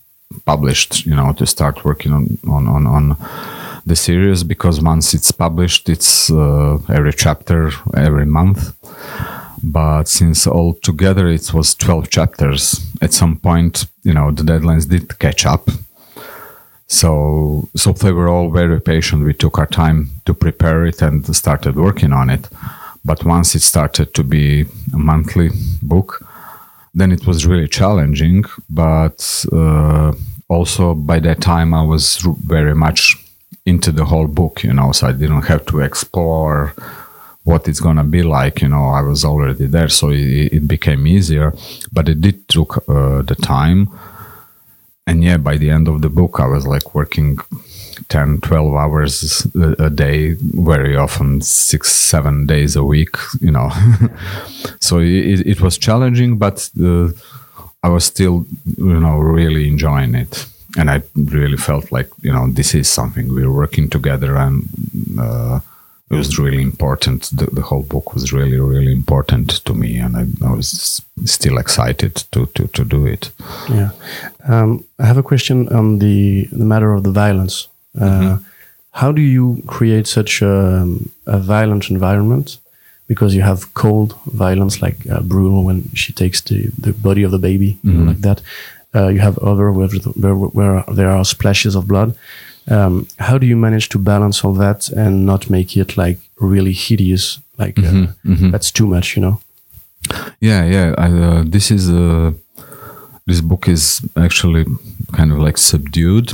published. 0.46 1.08
You 1.08 1.16
know, 1.16 1.34
to 1.34 1.46
start 1.48 1.84
working 1.86 2.14
on 2.14 2.38
on 2.48 2.68
on, 2.68 2.86
on 2.86 3.18
the 3.86 3.96
series 3.96 4.44
because 4.44 4.80
once 4.80 5.16
it's 5.16 5.32
published, 5.32 5.90
it's 5.90 6.30
uh, 6.30 6.78
every 6.90 7.14
chapter 7.14 7.72
every 7.96 8.26
month 8.28 8.76
but 9.72 10.08
since 10.08 10.48
altogether 10.48 11.28
it 11.28 11.54
was 11.54 11.76
12 11.76 12.10
chapters 12.10 12.86
at 13.02 13.14
some 13.14 13.38
point 13.38 13.88
you 14.04 14.14
know 14.14 14.32
the 14.32 14.44
deadlines 14.44 14.88
did 14.88 15.20
catch 15.20 15.46
up. 15.46 15.70
So 16.88 17.68
so 17.76 17.92
they 17.92 18.12
were 18.12 18.30
all 18.30 18.52
very 18.52 18.80
patient. 18.80 19.26
We 19.26 19.34
took 19.34 19.58
our 19.58 19.68
time 19.68 20.10
to 20.26 20.34
prepare 20.34 20.86
it 20.86 21.02
and 21.02 21.36
started 21.36 21.76
working 21.76 22.14
on 22.14 22.30
it. 22.30 22.48
But 23.04 23.24
once 23.24 23.56
it 23.56 23.62
started 23.62 24.14
to 24.14 24.24
be 24.24 24.66
a 24.94 24.98
monthly 24.98 25.50
book 25.82 26.26
then 26.98 27.12
it 27.12 27.28
was 27.28 27.46
really 27.46 27.68
challenging. 27.68 28.46
But 28.70 29.46
uh, 29.52 30.14
also 30.48 30.94
by 30.94 31.20
that 31.20 31.42
time 31.42 31.74
i 31.74 31.82
was 31.82 32.18
very 32.46 32.76
much 32.76 33.18
into 33.66 33.92
the 33.92 34.06
whole 34.06 34.28
book 34.28 34.64
you 34.64 34.74
know 34.74 34.92
so 34.92 35.08
i 35.08 35.12
didn't 35.12 35.42
have 35.44 35.66
to 35.66 35.80
explore 35.80 36.74
what 37.46 37.68
it's 37.68 37.80
gonna 37.80 38.04
be 38.04 38.24
like. 38.24 38.62
You 38.62 38.68
know, 38.68 38.90
I 38.90 39.02
was 39.02 39.24
already 39.24 39.68
there, 39.68 39.90
so 39.90 40.10
it, 40.10 40.54
it 40.54 40.68
became 40.68 41.08
easier. 41.08 41.54
But 41.94 42.10
it 42.10 42.20
did 42.20 42.48
took 42.50 42.78
uh, 42.90 43.22
the 43.22 43.36
time, 43.36 43.90
and 45.08 45.24
yeah, 45.24 45.38
by 45.38 45.58
the 45.58 45.70
end 45.70 45.88
of 45.88 46.02
the 46.02 46.10
book, 46.10 46.40
I 46.40 46.48
was 46.48 46.68
like 46.68 46.94
working 46.94 47.38
10, 48.10 48.42
12 48.42 48.76
hours 48.76 49.48
a, 49.80 49.90
day, 49.90 50.34
very 50.34 50.98
often 50.98 51.42
six, 51.42 51.92
seven 51.92 52.46
days 52.46 52.76
a 52.76 52.84
week. 52.84 53.16
You 53.40 53.52
know, 53.52 53.70
so 54.82 55.00
it, 55.00 55.46
it 55.46 55.62
was 55.62 55.78
challenging, 55.78 56.38
but 56.38 56.70
uh, 56.82 57.10
I 57.84 57.90
was 57.90 58.04
still, 58.06 58.46
you 58.78 59.00
know, 59.00 59.18
really 59.18 59.68
enjoying 59.68 60.16
it. 60.16 60.48
And 60.78 60.90
I 60.90 61.04
really 61.16 61.58
felt 61.58 61.92
like, 61.92 62.10
you 62.22 62.34
know, 62.34 62.50
this 62.50 62.76
is 62.76 62.90
something 62.90 63.34
we're 63.34 63.52
working 63.52 63.90
together 63.90 64.36
and 64.36 64.68
uh, 65.20 65.60
it 66.12 66.16
was 66.16 66.38
really 66.38 66.62
important. 66.62 67.30
The, 67.32 67.48
the, 67.48 67.62
whole 67.62 67.82
book 67.82 68.14
was 68.14 68.32
really, 68.32 68.60
really 68.60 68.92
important 68.92 69.50
to 69.66 69.74
me, 69.74 69.98
and 69.98 70.16
I, 70.16 70.26
I 70.46 70.54
was 70.54 71.02
still 71.26 71.58
excited 71.58 72.16
to, 72.32 72.46
to, 72.46 72.68
to 72.68 72.86
do 72.86 73.08
it. 73.08 73.32
Yeah, 73.70 73.90
um, 74.48 74.86
I 75.00 75.06
have 75.08 75.18
a 75.18 75.24
question 75.24 75.68
on 75.70 76.00
the 76.00 76.48
the 76.52 76.66
matter 76.66 76.94
of 76.94 77.04
the 77.04 77.12
violence. 77.12 77.68
Uh, 78.00 78.04
mm-hmm. 78.04 78.44
How 78.92 79.12
do 79.12 79.22
you 79.22 79.62
create 79.68 80.08
such 80.08 80.42
a, 80.42 80.88
a, 81.26 81.40
violent 81.40 81.90
environment? 81.90 82.60
Because 83.08 83.36
you 83.36 83.42
have 83.42 83.74
cold 83.74 84.16
violence, 84.26 84.82
like 84.82 84.96
uh, 85.10 85.22
Brule 85.22 85.64
when 85.64 85.90
she 85.94 86.14
takes 86.14 86.42
the, 86.42 86.70
the 86.78 86.94
body 86.94 87.24
of 87.24 87.32
the 87.32 87.38
baby, 87.38 87.78
mm-hmm. 87.84 88.08
like 88.08 88.22
that. 88.22 88.42
Uh, 88.96 89.10
you 89.10 89.20
have 89.20 89.38
other 89.40 89.72
where, 89.72 89.90
where, 89.90 90.36
where 90.36 90.84
there 90.94 91.12
are 91.12 91.26
splashes 91.26 91.76
of 91.76 91.88
blood. 91.88 92.16
Um, 92.68 93.08
how 93.20 93.38
do 93.38 93.46
you 93.46 93.56
manage 93.56 93.90
to 93.90 94.00
balance 94.00 94.44
all 94.44 94.54
that 94.54 94.90
and 94.90 95.26
not 95.26 95.50
make 95.50 95.78
it 95.78 95.98
like 95.98 96.18
really 96.40 96.74
hideous? 96.74 97.40
Like 97.58 97.76
mm-hmm, 97.76 98.04
uh, 98.04 98.34
mm-hmm. 98.34 98.52
that's 98.52 98.72
too 98.72 98.88
much, 98.88 99.16
you 99.16 99.22
know? 99.22 99.40
Yeah, 100.40 100.66
yeah. 100.66 100.94
I, 100.98 101.12
uh, 101.12 101.44
this 101.46 101.72
is 101.72 101.90
uh, 101.90 102.32
this 103.26 103.42
book 103.42 103.68
is 103.68 104.02
actually 104.16 104.66
kind 105.14 105.32
of 105.32 105.40
like 105.40 105.58
subdued. 105.58 106.34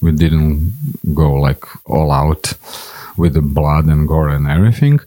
We 0.00 0.12
didn't 0.12 0.72
go 1.14 1.32
like 1.32 1.64
all 1.86 2.10
out 2.10 2.52
with 3.16 3.34
the 3.34 3.42
blood 3.42 3.86
and 3.86 4.06
gore 4.06 4.28
and 4.28 4.46
everything. 4.46 5.00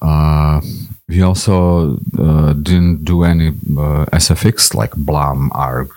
Uh, 0.00 0.60
we 1.08 1.22
also 1.22 1.98
uh, 2.18 2.52
didn't 2.54 3.04
do 3.04 3.24
any 3.24 3.48
uh, 3.48 4.06
SFX 4.12 4.74
like 4.74 4.94
Blam, 4.96 5.50
ARG, 5.52 5.90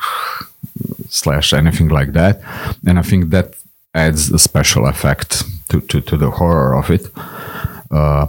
slash 1.10 1.54
anything 1.54 1.90
like 1.90 2.14
that. 2.14 2.42
And 2.86 3.00
I 3.00 3.02
think 3.02 3.30
that 3.30 3.56
adds 3.96 4.32
a 4.32 4.38
special 4.38 4.86
effect 4.88 5.44
to, 5.70 5.82
to, 5.82 6.02
to 6.02 6.18
the 6.18 6.30
horror 6.30 6.76
of 6.76 6.92
it. 6.92 7.10
Uh, 7.90 8.28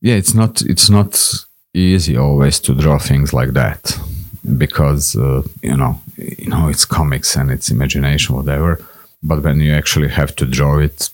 yeah, 0.00 0.14
it's 0.14 0.34
not 0.34 0.62
it's 0.62 0.90
not 0.90 1.34
easy 1.74 2.16
always 2.16 2.60
to 2.60 2.74
draw 2.74 2.98
things 2.98 3.32
like 3.32 3.52
that 3.52 3.98
because 4.56 5.16
uh, 5.16 5.42
you 5.62 5.76
know 5.76 6.00
you 6.16 6.48
know 6.48 6.68
it's 6.68 6.84
comics 6.84 7.36
and 7.36 7.50
it's 7.50 7.70
imagination 7.70 8.36
whatever. 8.36 8.78
But 9.22 9.42
when 9.42 9.60
you 9.60 9.72
actually 9.72 10.08
have 10.08 10.36
to 10.36 10.46
draw 10.46 10.78
it, 10.78 11.10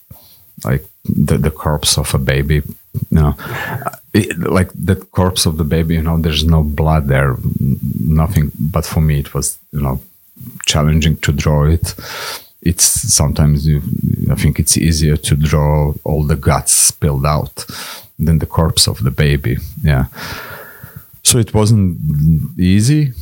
like 0.64 0.84
the, 1.04 1.38
the 1.38 1.50
corpse 1.50 1.96
of 1.96 2.12
a 2.14 2.18
baby, 2.18 2.56
you 2.56 2.62
know, 3.10 3.34
it, 4.12 4.38
like 4.38 4.70
the 4.74 4.96
corpse 4.96 5.46
of 5.46 5.56
the 5.56 5.64
baby, 5.64 5.94
you 5.94 6.02
know, 6.02 6.18
there's 6.18 6.44
no 6.44 6.62
blood 6.62 7.08
there, 7.08 7.36
nothing. 7.98 8.52
But 8.58 8.84
for 8.84 9.00
me, 9.00 9.20
it 9.20 9.32
was 9.32 9.58
you 9.72 9.80
know 9.80 10.00
challenging 10.66 11.16
to 11.18 11.32
draw 11.32 11.64
it 11.64 11.94
it's 12.64 12.84
sometimes 13.12 13.66
you, 13.66 13.82
I 14.30 14.34
think 14.34 14.58
it's 14.58 14.76
easier 14.76 15.16
to 15.16 15.36
draw 15.36 15.92
all 16.04 16.24
the 16.24 16.36
guts 16.36 16.72
spilled 16.72 17.26
out 17.26 17.66
than 18.18 18.38
the 18.38 18.46
corpse 18.46 18.88
of 18.88 19.02
the 19.04 19.10
baby. 19.10 19.58
Yeah. 19.82 20.06
So 21.22 21.38
it 21.38 21.52
wasn't 21.54 21.98
easy, 22.58 23.12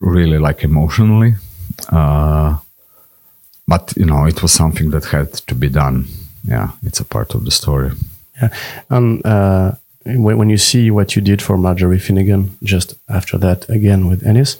really, 0.00 0.38
like 0.38 0.64
emotionally. 0.64 1.34
Uh, 1.90 2.58
but 3.68 3.92
you 3.96 4.06
know, 4.06 4.24
it 4.26 4.42
was 4.42 4.52
something 4.52 4.90
that 4.90 5.06
had 5.06 5.32
to 5.32 5.54
be 5.54 5.68
done. 5.68 6.06
Yeah, 6.44 6.70
it's 6.82 7.00
a 7.00 7.04
part 7.04 7.34
of 7.34 7.44
the 7.44 7.50
story. 7.50 7.92
Yeah, 8.40 8.48
and 8.90 9.24
uh, 9.24 9.72
when, 10.04 10.50
you 10.50 10.58
see 10.58 10.90
what 10.90 11.16
you 11.16 11.22
did 11.22 11.40
for 11.40 11.56
Marjorie 11.56 11.98
Finnegan, 11.98 12.56
just 12.62 12.94
after 13.08 13.38
that 13.38 13.68
again 13.70 14.06
with 14.06 14.26
Ennis, 14.26 14.58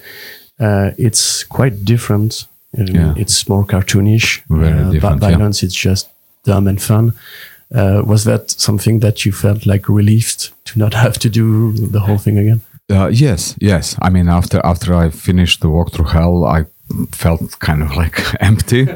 uh, 0.58 0.92
it's 0.96 1.44
quite 1.44 1.84
different 1.84 2.46
yeah. 2.76 3.14
It's 3.16 3.49
more 3.49 3.64
cartoonish. 3.64 4.43
Very 4.49 4.99
uh, 4.99 5.16
violence, 5.16 5.62
yeah. 5.62 5.66
it's 5.66 5.75
just 5.75 6.09
dumb 6.45 6.69
and 6.69 6.81
fun. 6.81 7.12
Uh, 7.75 8.02
was 8.04 8.25
that 8.25 8.50
something 8.50 9.00
that 9.00 9.25
you 9.25 9.33
felt 9.33 9.66
like 9.66 9.88
relieved 9.88 10.50
to 10.66 10.78
not 10.78 10.95
have 11.04 11.19
to 11.19 11.28
do 11.28 11.73
the 11.73 12.00
whole 12.00 12.19
thing 12.19 12.38
again? 12.38 12.61
Uh, 12.90 13.09
yes, 13.09 13.57
yes. 13.61 13.97
I 14.02 14.11
mean, 14.11 14.28
after 14.28 14.61
after 14.64 14.95
I 14.95 15.11
finished 15.11 15.61
the 15.61 15.71
walk 15.71 15.93
through 15.93 16.09
hell, 16.09 16.45
I 16.45 16.66
felt 17.12 17.59
kind 17.59 17.83
of 17.83 17.97
like 17.97 18.21
empty, 18.40 18.87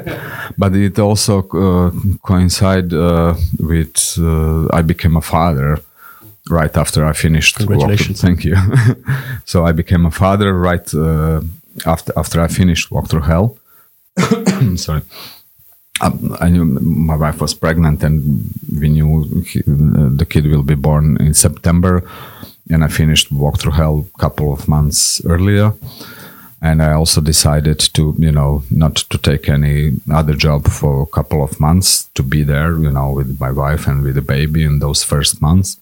but 0.58 0.74
it 0.74 0.98
also 0.98 1.38
uh, 1.48 1.90
coincided 2.22 2.92
uh, 2.92 3.34
with 3.58 4.18
uh, 4.18 4.66
I 4.72 4.82
became 4.82 5.16
a 5.16 5.22
father 5.22 5.78
right 6.50 6.76
after 6.76 7.04
I 7.04 7.14
finished. 7.14 7.56
Congratulations! 7.56 8.20
Thank 8.26 8.44
you. 8.44 8.56
so 9.44 9.64
I 9.64 9.72
became 9.72 10.04
a 10.04 10.10
father 10.10 10.52
right 10.52 10.94
uh, 10.94 11.40
after 11.86 12.12
after 12.16 12.42
I 12.42 12.48
finished 12.48 12.90
walk 12.90 13.08
through 13.08 13.22
hell, 13.22 13.56
sorry. 14.76 15.02
Um, 16.00 16.36
I 16.40 16.48
knew 16.48 16.64
my 16.64 17.16
wife 17.16 17.40
was 17.40 17.54
pregnant, 17.54 18.02
and 18.02 18.50
we 18.80 18.88
knew 18.88 19.42
he, 19.46 19.62
the 19.66 20.26
kid 20.28 20.46
will 20.46 20.62
be 20.62 20.76
born 20.76 21.16
in 21.20 21.34
September. 21.34 22.08
And 22.70 22.84
I 22.84 22.88
finished 22.88 23.32
Walk 23.32 23.58
Through 23.58 23.72
Hell 23.72 24.06
a 24.14 24.18
couple 24.18 24.52
of 24.52 24.68
months 24.68 25.24
earlier. 25.24 25.72
And 26.60 26.82
I 26.82 26.92
also 26.92 27.20
decided 27.20 27.78
to, 27.94 28.14
you 28.18 28.32
know, 28.32 28.64
not 28.70 28.96
to 28.96 29.18
take 29.18 29.48
any 29.48 29.92
other 30.12 30.34
job 30.34 30.66
for 30.66 31.02
a 31.02 31.06
couple 31.06 31.42
of 31.42 31.60
months 31.60 32.08
to 32.14 32.22
be 32.22 32.42
there, 32.42 32.76
you 32.78 32.90
know, 32.90 33.12
with 33.12 33.38
my 33.40 33.52
wife 33.52 33.86
and 33.86 34.02
with 34.02 34.16
the 34.16 34.22
baby 34.22 34.64
in 34.64 34.80
those 34.80 35.04
first 35.04 35.40
months. 35.40 35.78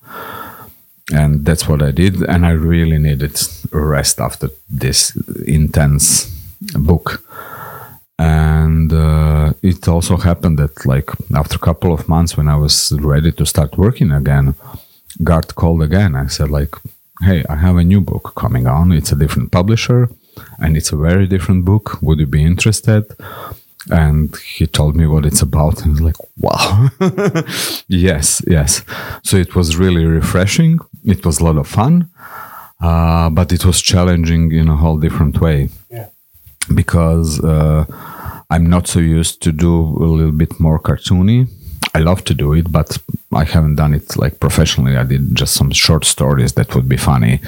And 1.12 1.46
that's 1.46 1.66
what 1.66 1.82
I 1.82 1.92
did. 1.92 2.22
And 2.22 2.44
I 2.44 2.50
really 2.50 2.98
needed 2.98 3.40
rest 3.70 4.20
after 4.20 4.50
this 4.68 5.16
intense 5.46 6.26
book 6.74 7.22
and 8.18 8.92
uh, 8.92 9.52
it 9.62 9.86
also 9.88 10.16
happened 10.16 10.58
that 10.58 10.86
like 10.86 11.10
after 11.34 11.56
a 11.56 11.66
couple 11.68 11.92
of 11.92 12.08
months 12.08 12.36
when 12.36 12.48
i 12.48 12.56
was 12.56 12.92
ready 13.00 13.30
to 13.30 13.44
start 13.44 13.76
working 13.76 14.10
again 14.10 14.54
Garth 15.22 15.54
called 15.54 15.82
again. 15.82 16.14
I 16.14 16.26
said 16.26 16.50
like 16.50 16.74
hey 17.22 17.44
i 17.48 17.56
have 17.56 17.76
a 17.76 17.84
new 17.84 18.00
book 18.00 18.32
coming 18.34 18.66
on. 18.66 18.92
It's 18.92 19.12
a 19.12 19.16
different 19.16 19.52
publisher 19.52 20.10
and 20.58 20.76
it's 20.76 20.92
a 20.92 20.96
very 20.96 21.26
different 21.26 21.64
book. 21.64 22.00
Would 22.02 22.18
you 22.18 22.26
be 22.26 22.44
interested? 22.44 23.04
And 23.90 24.34
he 24.36 24.66
told 24.66 24.96
me 24.96 25.06
what 25.06 25.24
it's 25.24 25.42
about. 25.42 25.82
And 25.82 25.90
I 25.90 25.92
was 25.92 26.00
like 26.02 26.20
wow. 26.38 26.88
Yes 27.88 28.42
yes. 28.46 28.82
So 29.22 29.36
it 29.36 29.54
was 29.54 29.76
really 29.76 30.04
refreshing. 30.04 30.78
It 31.04 31.24
was 31.24 31.40
a 31.40 31.44
lot 31.44 31.56
of 31.56 31.66
fun 31.66 32.10
uh, 32.80 33.30
but 33.30 33.52
it 33.52 33.64
was 33.64 33.80
challenging 33.80 34.52
in 34.52 34.68
a 34.68 34.76
whole 34.76 34.98
different 34.98 35.40
way. 35.40 35.70
Yeah 35.90 36.08
because 36.74 37.42
uh, 37.44 37.84
I'm 38.50 38.66
not 38.66 38.86
so 38.86 39.00
used 39.00 39.42
to 39.42 39.52
do 39.52 39.74
a 39.74 40.06
little 40.06 40.32
bit 40.32 40.58
more 40.60 40.78
cartoony. 40.78 41.48
I 41.94 42.00
love 42.00 42.24
to 42.24 42.34
do 42.34 42.52
it, 42.52 42.70
but 42.70 42.98
I 43.32 43.44
haven't 43.44 43.76
done 43.76 43.94
it 43.94 44.16
like 44.16 44.38
professionally. 44.38 44.96
I 44.96 45.04
did 45.04 45.34
just 45.34 45.54
some 45.54 45.70
short 45.72 46.04
stories 46.04 46.52
that 46.52 46.74
would 46.74 46.88
be 46.88 46.96
funny. 46.96 47.40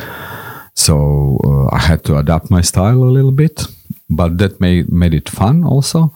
So 0.74 1.38
uh, 1.44 1.74
I 1.74 1.80
had 1.80 2.04
to 2.04 2.16
adapt 2.16 2.50
my 2.50 2.62
style 2.62 3.02
a 3.02 3.14
little 3.16 3.32
bit, 3.32 3.66
but 4.08 4.38
that 4.38 4.60
made 4.60 4.90
made 4.92 5.14
it 5.14 5.28
fun 5.28 5.64
also. 5.64 6.12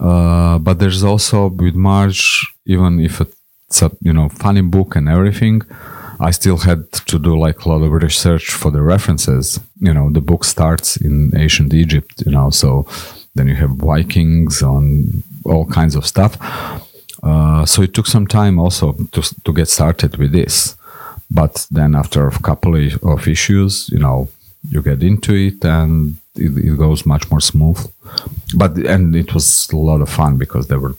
Uh, 0.00 0.58
but 0.58 0.78
there's 0.78 1.04
also 1.04 1.48
with 1.48 1.74
Marge, 1.74 2.46
even 2.66 3.00
if 3.00 3.20
it's 3.20 3.82
a 3.82 3.90
you 4.00 4.12
know 4.12 4.28
funny 4.28 4.62
book 4.62 4.96
and 4.96 5.08
everything, 5.08 5.62
I 6.24 6.30
still 6.30 6.56
had 6.56 6.90
to 7.10 7.18
do 7.18 7.38
like 7.38 7.64
a 7.64 7.68
lot 7.68 7.82
of 7.82 7.92
research 7.92 8.50
for 8.50 8.70
the 8.70 8.80
references. 8.80 9.60
You 9.80 9.92
know, 9.92 10.10
the 10.10 10.22
book 10.22 10.44
starts 10.44 10.96
in 10.96 11.30
ancient 11.36 11.74
Egypt, 11.74 12.22
you 12.24 12.32
know, 12.32 12.48
so 12.48 12.86
then 13.34 13.48
you 13.48 13.56
have 13.56 13.72
Vikings 13.72 14.62
on 14.62 15.22
all 15.44 15.66
kinds 15.66 15.94
of 15.94 16.06
stuff. 16.06 16.32
Uh, 17.22 17.66
so 17.66 17.82
it 17.82 17.92
took 17.92 18.06
some 18.06 18.26
time 18.26 18.58
also 18.58 18.92
to, 19.12 19.22
to 19.44 19.52
get 19.52 19.68
started 19.68 20.16
with 20.16 20.32
this. 20.32 20.76
But 21.30 21.66
then 21.70 21.94
after 21.94 22.26
a 22.26 22.38
couple 22.38 22.74
of 23.12 23.28
issues, 23.28 23.90
you 23.90 23.98
know, 23.98 24.28
you 24.70 24.80
get 24.80 25.02
into 25.02 25.34
it 25.34 25.62
and 25.64 26.16
it, 26.36 26.56
it 26.56 26.78
goes 26.78 27.04
much 27.04 27.30
more 27.30 27.40
smooth. 27.40 27.80
But, 28.56 28.76
and 28.78 29.14
it 29.14 29.34
was 29.34 29.68
a 29.72 29.76
lot 29.76 30.00
of 30.00 30.08
fun 30.08 30.38
because 30.38 30.68
there 30.68 30.80
were 30.80 30.96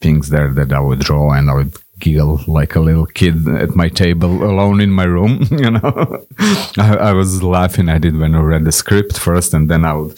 things 0.00 0.30
there 0.30 0.52
that 0.54 0.72
I 0.72 0.80
would 0.80 1.00
draw 1.00 1.32
and 1.32 1.48
I 1.48 1.54
would 1.54 1.76
giggle 1.98 2.40
like 2.46 2.74
a 2.74 2.80
little 2.80 3.06
kid 3.06 3.46
at 3.48 3.74
my 3.74 3.88
table 3.88 4.44
alone 4.44 4.80
in 4.80 4.90
my 4.90 5.04
room. 5.04 5.46
You 5.58 5.72
know, 5.72 6.24
I, 6.78 6.96
I, 7.10 7.12
was 7.12 7.42
laughing 7.42 7.88
at 7.88 8.04
it 8.04 8.14
when 8.14 8.34
I 8.34 8.40
read 8.40 8.64
the 8.64 8.70
script 8.70 9.18
first, 9.18 9.54
and 9.54 9.68
then 9.68 9.84
I 9.84 9.94
would 9.94 10.16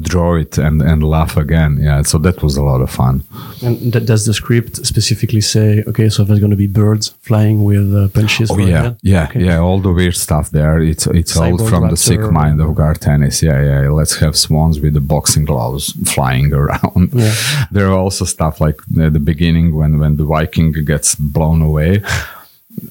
draw 0.00 0.34
it 0.34 0.58
and, 0.58 0.82
and 0.82 1.02
laugh 1.02 1.36
again. 1.36 1.78
Yeah, 1.80 2.02
so 2.02 2.18
that 2.18 2.42
was 2.42 2.56
a 2.56 2.62
lot 2.62 2.80
of 2.80 2.90
fun. 2.90 3.22
And 3.62 3.92
that, 3.92 4.06
does 4.06 4.26
the 4.26 4.34
script 4.34 4.84
specifically 4.84 5.40
say, 5.40 5.84
okay, 5.86 6.08
so 6.08 6.24
there's 6.24 6.40
going 6.40 6.50
to 6.50 6.56
be 6.56 6.66
birds 6.66 7.08
flying 7.20 7.62
with 7.62 7.94
uh, 7.94 8.08
punches? 8.08 8.50
Oh 8.50 8.58
yeah, 8.58 8.94
yeah, 9.02 9.24
okay. 9.24 9.44
yeah. 9.44 9.58
All 9.58 9.78
the 9.78 9.92
weird 9.92 10.16
stuff 10.16 10.50
there. 10.50 10.80
It's 10.80 11.06
it's 11.06 11.36
Cyborg 11.36 11.60
all 11.60 11.68
from 11.68 11.90
the 11.90 11.96
sick 11.96 12.20
mind 12.20 12.60
of 12.60 12.74
Garth 12.74 13.06
Ennis. 13.06 13.42
Yeah, 13.42 13.62
yeah. 13.62 13.90
Let's 13.90 14.16
have 14.18 14.36
swans 14.36 14.80
with 14.80 14.94
the 14.94 15.00
boxing 15.00 15.44
gloves 15.44 15.92
flying 16.12 16.52
around. 16.52 17.12
Yeah. 17.12 17.34
there 17.70 17.86
are 17.86 17.98
also 17.98 18.24
stuff 18.24 18.60
like 18.60 18.80
at 19.00 19.12
the 19.12 19.20
beginning 19.20 19.74
when 19.74 19.98
when 19.98 20.16
the 20.16 20.24
Viking 20.24 20.72
gets 20.72 21.14
blown 21.14 21.62
away 21.62 22.02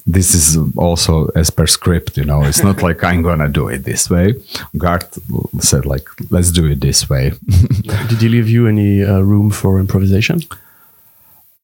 this 0.06 0.34
is 0.34 0.58
also 0.76 1.26
as 1.34 1.50
per 1.50 1.66
script 1.66 2.16
you 2.16 2.24
know 2.24 2.42
it's 2.42 2.62
not 2.62 2.82
like 2.88 3.02
i'm 3.04 3.22
gonna 3.22 3.48
do 3.48 3.68
it 3.68 3.84
this 3.84 4.10
way 4.10 4.34
Garth 4.76 5.18
said 5.60 5.86
like 5.86 6.08
let's 6.30 6.50
do 6.50 6.66
it 6.66 6.80
this 6.80 7.08
way 7.08 7.32
did 8.08 8.20
he 8.20 8.28
leave 8.28 8.48
you 8.48 8.66
any 8.66 9.04
uh, 9.04 9.20
room 9.20 9.50
for 9.50 9.78
improvisation 9.78 10.40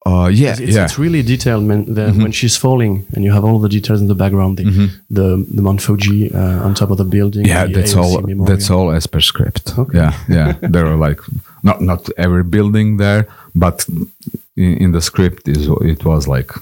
uh, 0.05 0.29
yeah, 0.33 0.51
it's, 0.59 0.61
yeah. 0.61 0.85
It's 0.85 0.99
really 0.99 1.23
detailed 1.23 1.63
man, 1.63 1.85
the, 1.85 2.01
mm 2.01 2.13
-hmm. 2.13 2.23
when 2.23 2.33
she's 2.33 2.57
falling 2.57 3.05
and 3.15 3.25
you 3.25 3.33
have 3.33 3.47
all 3.47 3.61
the 3.61 3.69
details 3.69 4.01
in 4.01 4.09
the 4.09 4.15
background, 4.15 4.57
the 4.57 4.65
mm 4.65 4.73
-hmm. 4.73 4.89
the, 5.15 5.45
the 5.55 5.63
Mount 5.63 5.81
Fuji 5.83 6.31
uh, 6.35 6.67
on 6.67 6.75
top 6.75 6.91
of 6.91 6.97
the 6.97 7.05
building. 7.05 7.47
Yeah, 7.47 7.73
that's 7.73 7.95
AOC 7.95 8.03
all. 8.03 8.21
Memorial. 8.21 8.47
That's 8.47 8.71
all 8.71 8.91
as 8.91 9.07
per 9.07 9.21
script. 9.21 9.75
Okay. 9.79 10.01
Yeah, 10.01 10.15
yeah. 10.29 10.55
there 10.75 10.87
are 10.87 11.09
like 11.09 11.23
not 11.63 11.81
not 11.81 12.09
every 12.17 12.45
building 12.45 12.99
there, 12.99 13.27
but 13.53 13.87
in, 14.55 14.77
in 14.77 14.93
the 14.93 15.01
script 15.01 15.49
is 15.49 15.69
it 15.81 16.03
was 16.03 16.27
like 16.27 16.53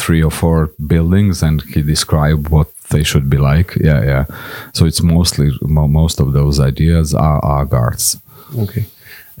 three 0.00 0.22
or 0.22 0.30
four 0.30 0.70
buildings 0.86 1.42
and 1.42 1.62
he 1.74 1.82
described 1.82 2.48
what 2.48 2.68
they 2.90 3.02
should 3.04 3.28
be 3.28 3.36
like 3.36 3.76
yeah 3.76 4.02
yeah 4.12 4.24
so 4.72 4.86
it's 4.86 5.02
mostly 5.02 5.50
most 5.62 6.20
of 6.20 6.32
those 6.32 6.58
ideas 6.58 7.14
are, 7.14 7.40
are 7.44 7.64
guards. 7.64 8.18
okay 8.58 8.84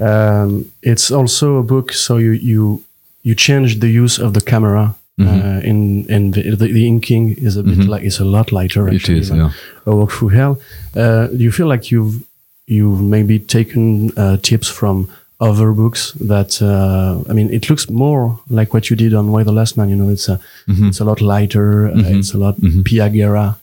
um, 0.00 0.70
it's 0.82 1.10
also 1.10 1.56
a 1.56 1.62
book 1.62 1.92
so 1.92 2.16
you 2.16 2.32
you 2.32 2.82
you 3.22 3.34
change 3.34 3.80
the 3.80 3.88
use 3.88 4.18
of 4.18 4.32
the 4.32 4.40
camera 4.40 4.94
mm 5.18 5.26
-hmm. 5.26 5.40
uh, 5.44 5.68
in 5.70 5.78
and 6.08 6.34
the, 6.34 6.42
the, 6.56 6.68
the, 6.72 6.84
inking 6.86 7.36
is 7.46 7.56
a 7.56 7.62
bit 7.62 7.74
mm 7.74 7.80
-hmm. 7.80 7.94
like 7.94 8.06
it's 8.06 8.20
a 8.20 8.24
lot 8.24 8.50
lighter 8.50 8.82
actually 8.88 9.18
it 9.18 9.24
is 9.24 9.28
yeah 9.28 9.52
a 9.84 9.90
walk 9.90 10.10
through 10.12 10.34
hell 10.34 10.54
uh, 10.96 11.24
do 11.36 11.42
you 11.42 11.52
feel 11.52 11.70
like 11.72 11.84
you've 11.94 12.16
you've 12.64 13.02
maybe 13.02 13.38
taken 13.38 14.12
uh, 14.16 14.36
tips 14.40 14.68
from 14.68 15.08
other 15.40 15.72
books 15.72 16.12
that 16.12 16.60
uh, 16.60 17.22
I 17.30 17.32
mean, 17.32 17.50
it 17.52 17.70
looks 17.70 17.88
more 17.88 18.38
like 18.48 18.74
what 18.74 18.90
you 18.90 18.96
did 18.96 19.14
on 19.14 19.32
Y 19.32 19.42
the 19.42 19.52
Last 19.52 19.76
Man. 19.76 19.88
You 19.88 19.96
know, 19.96 20.10
it's 20.10 20.28
a 20.28 20.38
mm-hmm. 20.68 20.88
it's 20.88 21.00
a 21.00 21.04
lot 21.04 21.20
lighter. 21.20 21.88
Uh, 21.88 21.94
mm-hmm. 21.94 22.18
it's 22.18 22.34
a 22.34 22.38
lot 22.38 22.56
mm-hmm. 22.56 22.82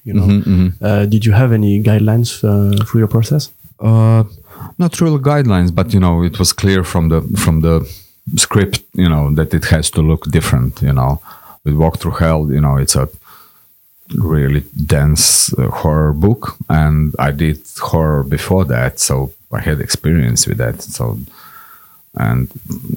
You 0.03 0.13
know, 0.13 0.27
mm-hmm, 0.27 0.67
mm-hmm. 0.67 0.85
uh, 0.85 1.05
did 1.05 1.25
you 1.25 1.33
have 1.33 1.51
any 1.51 1.81
guidelines 1.81 2.43
uh, 2.43 2.83
through 2.85 3.01
your 3.01 3.07
process? 3.07 3.51
Uh, 3.79 4.23
not 4.77 4.99
real 4.99 5.19
guidelines, 5.19 5.73
but 5.73 5.93
you 5.93 5.99
know, 5.99 6.23
it 6.23 6.39
was 6.39 6.51
clear 6.51 6.83
from 6.83 7.09
the 7.09 7.21
from 7.37 7.61
the 7.61 7.87
script, 8.35 8.81
you 8.93 9.07
know, 9.07 9.33
that 9.35 9.53
it 9.53 9.65
has 9.65 9.89
to 9.91 10.01
look 10.01 10.25
different, 10.31 10.81
you 10.81 10.93
know. 10.93 11.21
With 11.63 11.75
Walk 11.75 11.99
Through 11.99 12.13
Hell, 12.13 12.51
you 12.51 12.61
know, 12.61 12.77
it's 12.77 12.95
a 12.95 13.09
really 14.15 14.63
dense 14.85 15.53
uh, 15.53 15.69
horror 15.69 16.13
book, 16.13 16.55
and 16.69 17.13
I 17.19 17.31
did 17.31 17.59
horror 17.77 18.23
before 18.23 18.65
that, 18.65 18.99
so 18.99 19.31
I 19.51 19.59
had 19.59 19.81
experience 19.81 20.47
with 20.47 20.57
that. 20.57 20.81
So, 20.81 21.19
and 22.19 22.47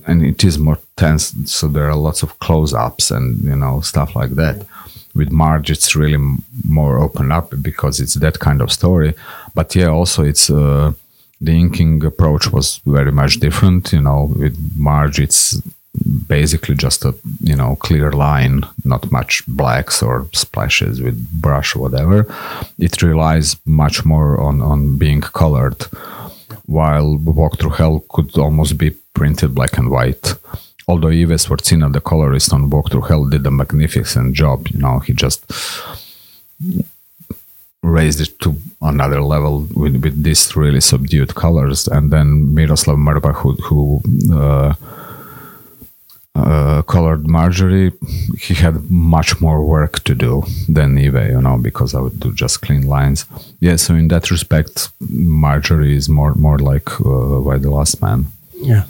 and 0.07 0.25
it 0.25 0.45
is 0.45 0.59
more 0.59 0.79
tense, 0.97 1.35
so 1.47 1.69
there 1.69 1.89
are 1.89 1.97
lots 1.97 2.23
of 2.23 2.39
close-ups 2.39 3.11
and 3.11 3.43
you 3.45 3.57
know 3.57 3.81
stuff 3.81 4.17
like 4.17 4.31
that. 4.37 4.67
With 5.15 5.33
Marge, 5.33 5.71
it's 5.71 5.97
really 5.97 6.15
m- 6.15 6.45
more 6.69 6.99
open 7.01 7.33
up 7.33 7.53
because 7.63 7.99
it's 8.01 8.15
that 8.15 8.39
kind 8.39 8.61
of 8.63 8.71
story. 8.71 9.15
But 9.55 9.75
yeah, 9.75 9.89
also 9.89 10.23
it's 10.23 10.49
uh, 10.51 10.93
the 11.41 11.53
inking 11.53 12.05
approach 12.05 12.53
was 12.53 12.81
very 12.87 13.13
much 13.13 13.41
different. 13.41 13.93
You 13.93 14.03
know, 14.03 14.33
with 14.37 14.57
Marge, 14.77 15.19
it's 15.19 15.61
basically 16.29 16.75
just 16.77 17.05
a 17.05 17.15
you 17.41 17.57
know 17.57 17.77
clear 17.77 18.13
line 18.13 18.63
not 18.85 19.11
much 19.11 19.43
blacks 19.49 20.03
or 20.03 20.29
splashes 20.33 21.03
with 21.03 21.19
brush 21.41 21.75
whatever 21.75 22.33
it 22.79 23.03
relies 23.03 23.57
much 23.67 24.05
more 24.05 24.41
on 24.41 24.63
on 24.63 24.97
being 24.97 25.21
colored 25.21 25.85
while 26.67 27.17
walk 27.17 27.59
through 27.59 27.71
hell 27.71 28.05
could 28.09 28.39
almost 28.39 28.79
be 28.79 28.95
printed 29.15 29.55
black 29.55 29.77
and 29.79 29.91
white 29.91 30.35
although 30.89 31.09
Ive 31.09 31.39
Svorcina, 31.39 31.93
the 31.93 32.01
colorist 32.01 32.53
on 32.53 32.71
walk 32.71 32.91
through 32.91 33.03
hell 33.03 33.25
did 33.27 33.47
a 33.47 33.51
magnificent 33.51 34.35
job 34.35 34.69
you 34.69 34.79
know 34.79 34.99
he 35.01 35.13
just 35.13 35.45
raised 37.83 38.21
it 38.21 38.39
to 38.41 38.57
another 38.83 39.23
level 39.23 39.67
with, 39.75 40.03
with 40.03 40.23
these 40.23 40.55
really 40.55 40.81
subdued 40.81 41.35
colors 41.35 41.89
and 41.89 42.13
then 42.13 42.55
Miroslav 42.55 42.97
Mrva 42.97 43.35
who, 43.35 43.53
who 43.55 44.03
uh, 44.35 44.75
uh, 46.35 46.83
colored 46.83 47.27
Marjorie, 47.27 47.93
he 48.39 48.55
had 48.55 48.91
much 48.91 49.41
more 49.41 49.65
work 49.65 50.03
to 50.05 50.15
do 50.15 50.45
than 50.69 50.97
Ive, 50.97 51.31
you 51.31 51.41
know, 51.41 51.59
because 51.59 51.95
I 51.95 52.01
would 52.01 52.21
do 52.21 52.33
just 52.33 52.63
clean 52.63 52.87
lines. 52.87 53.27
Yeah, 53.61 53.77
so 53.77 53.95
in 53.95 54.09
that 54.09 54.31
respect, 54.31 54.91
Marjorie 55.01 55.97
is 55.97 56.09
more 56.09 56.35
more 56.35 56.59
like 56.59 56.89
uh, 57.01 57.41
Y 57.41 57.59
the 57.59 57.71
Last 57.71 58.01
Man. 58.01 58.27
Yeah. 58.63 58.85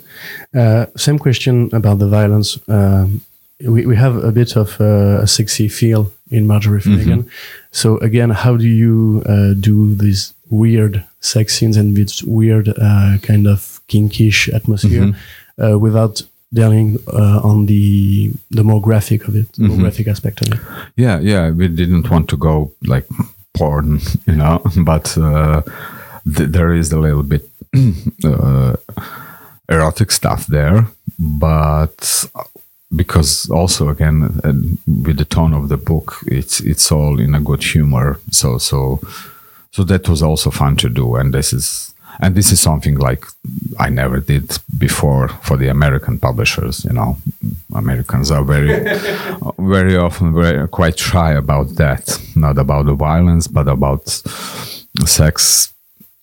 Uh, 0.55 0.87
same 0.97 1.19
question 1.19 1.71
about 1.73 1.99
the 1.99 2.09
violence. 2.09 2.59
Um, 2.69 3.23
we, 3.61 3.87
we 3.87 3.97
have 3.97 4.17
a 4.17 4.33
bit 4.33 4.57
of 4.57 4.81
uh, 4.81 5.21
a 5.23 5.27
sexy 5.27 5.69
feel 5.69 6.13
in 6.31 6.47
Marjorie 6.47 6.81
Finnegan. 6.81 7.25
Mm-hmm. 7.25 7.31
So 7.73 7.99
again, 7.99 8.31
how 8.31 8.57
do 8.57 8.67
you 8.67 9.23
uh, 9.27 9.55
do 9.55 9.95
these 9.95 10.33
weird 10.49 11.05
sex 11.21 11.55
scenes 11.55 11.77
and 11.77 11.97
this 11.97 12.23
weird 12.23 12.69
uh, 12.69 13.19
kind 13.23 13.47
of 13.47 13.81
kinkish 13.89 14.53
atmosphere 14.55 15.13
mm-hmm. 15.59 15.79
without 15.79 16.23
dealing 16.53 16.99
uh, 17.13 17.41
on 17.43 17.67
the 17.67 18.33
the 18.51 18.65
more 18.65 18.81
graphic 18.81 19.29
of 19.29 19.37
it, 19.37 19.53
the 19.53 19.63
mm-hmm. 19.63 19.69
more 19.69 19.79
graphic 19.79 20.09
aspect 20.09 20.43
of 20.43 20.53
it. 20.53 20.61
Yeah, 20.97 21.21
yeah, 21.21 21.51
we 21.51 21.69
didn't 21.69 22.11
want 22.11 22.29
to 22.31 22.37
go 22.37 22.73
like 22.83 23.07
porn, 23.55 24.01
you 24.27 24.37
know, 24.37 24.63
but 24.85 25.17
uh, 25.17 25.63
th- 26.37 26.51
there 26.51 26.73
is 26.73 26.93
a 26.93 26.99
little 26.99 27.23
bit 27.23 27.49
uh, 28.25 28.77
erotic 29.71 30.11
stuff 30.11 30.47
there, 30.47 30.87
but 31.19 32.25
because 32.95 33.49
also 33.51 33.89
again 33.89 34.41
uh, 34.45 34.53
with 35.05 35.19
the 35.19 35.25
tone 35.25 35.55
of 35.55 35.69
the 35.69 35.77
book, 35.77 36.17
it's 36.27 36.61
it's 36.61 36.91
all 36.93 37.21
in 37.21 37.35
a 37.35 37.41
good 37.41 37.63
humor, 37.63 38.19
so 38.31 38.59
so 38.59 39.01
so 39.73 39.85
that 39.85 40.09
was 40.09 40.23
also 40.23 40.51
fun 40.51 40.77
to 40.77 40.89
do, 40.89 41.15
and 41.15 41.33
this 41.33 41.53
is 41.53 41.95
and 42.19 42.35
this 42.35 42.53
is 42.53 42.61
something 42.61 42.97
like 42.97 43.25
I 43.79 43.89
never 43.89 44.21
did 44.21 44.59
before 44.77 45.29
for 45.29 45.57
the 45.57 45.69
American 45.69 46.19
publishers. 46.19 46.85
You 46.85 46.93
know, 46.93 47.17
Americans 47.75 48.31
are 48.31 48.45
very, 48.45 48.69
very 49.59 49.97
often 49.97 50.35
very 50.35 50.69
quite 50.69 50.99
shy 50.99 51.33
about 51.33 51.77
that. 51.77 52.21
Not 52.37 52.59
about 52.59 52.87
the 52.87 52.95
violence, 52.95 53.47
but 53.47 53.69
about 53.69 54.09
sex. 55.07 55.73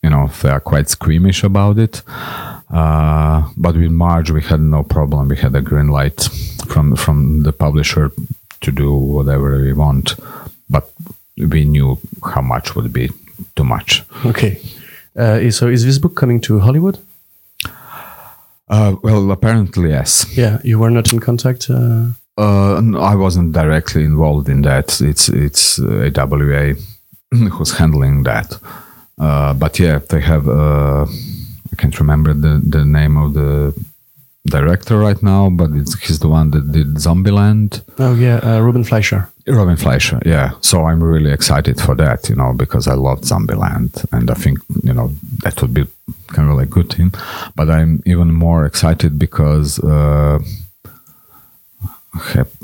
You 0.04 0.12
know, 0.12 0.30
they 0.42 0.50
are 0.50 0.60
quite 0.60 0.90
squeamish 0.90 1.44
about 1.44 1.80
it. 1.80 2.04
Uh, 2.70 3.50
but 3.56 3.76
with 3.76 3.92
Marge, 3.92 4.32
we 4.32 4.42
had 4.42 4.60
no 4.60 4.84
problem. 4.84 5.30
We 5.30 5.38
had 5.38 5.56
a 5.56 5.62
green 5.62 5.88
light 5.88 6.22
from 6.68 6.96
from 6.96 7.44
the 7.44 7.54
publisher 7.54 8.12
to 8.62 8.72
do 8.72 8.94
whatever 8.94 9.62
we 9.62 9.74
want, 9.74 10.16
but 10.70 10.92
we 11.38 11.66
knew 11.66 11.98
how 12.24 12.42
much 12.42 12.76
would 12.76 12.92
be 12.92 13.10
too 13.56 13.64
much. 13.64 14.04
Okay. 14.26 14.60
Uh, 15.16 15.50
so 15.50 15.68
is 15.68 15.86
this 15.86 15.98
book 15.98 16.16
coming 16.16 16.42
to 16.42 16.60
Hollywood? 16.60 17.00
Uh, 18.70 18.96
well, 19.02 19.32
apparently 19.32 19.90
yes. 19.90 20.26
Yeah, 20.38 20.60
you 20.64 20.78
were 20.80 20.92
not 20.92 21.14
in 21.14 21.20
contact. 21.20 21.70
Uh... 21.70 22.08
Uh, 22.38 22.82
no, 22.84 23.00
I 23.00 23.16
wasn't 23.16 23.54
directly 23.54 24.04
involved 24.04 24.50
in 24.50 24.62
that. 24.64 25.02
It's 25.02 25.30
it's 25.30 25.80
uh, 25.80 26.12
AWA 26.16 26.76
who's 27.32 27.78
handling 27.78 28.24
that. 28.24 28.60
Uh, 29.18 29.54
but 29.54 29.80
yeah, 29.80 30.00
they 30.10 30.20
have. 30.22 30.48
I 31.78 31.82
can't 31.82 32.00
remember 32.00 32.34
the 32.34 32.62
the 32.64 32.84
name 32.84 33.18
of 33.18 33.34
the 33.34 33.74
director 34.46 34.98
right 34.98 35.22
now, 35.22 35.50
but 35.50 35.70
he's 35.72 36.20
the 36.20 36.28
one 36.28 36.52
that 36.52 36.72
did 36.72 36.96
Zombieland. 36.96 37.82
Oh 38.00 38.16
yeah, 38.16 38.40
uh, 38.44 38.60
Ruben 38.60 38.84
Fleischer. 38.84 39.30
Ruben 39.46 39.78
Fleischer, 39.78 40.20
yeah. 40.26 40.52
So 40.62 40.86
I'm 40.86 41.04
really 41.04 41.32
excited 41.32 41.80
for 41.80 41.96
that, 41.96 42.30
you 42.30 42.36
know, 42.36 42.54
because 42.54 42.88
I 42.88 42.96
loved 42.96 43.24
Zombieland, 43.24 44.06
and 44.12 44.32
I 44.32 44.34
think 44.34 44.60
you 44.84 44.94
know 44.94 45.12
that 45.44 45.62
would 45.62 45.74
be 45.74 45.86
kind 46.28 46.50
of 46.50 46.58
like 46.58 46.70
good 46.70 46.90
team. 46.90 47.12
But 47.56 47.70
I'm 47.70 48.02
even 48.06 48.34
more 48.34 48.66
excited 48.66 49.20
because 49.20 49.80
uh, 49.80 50.40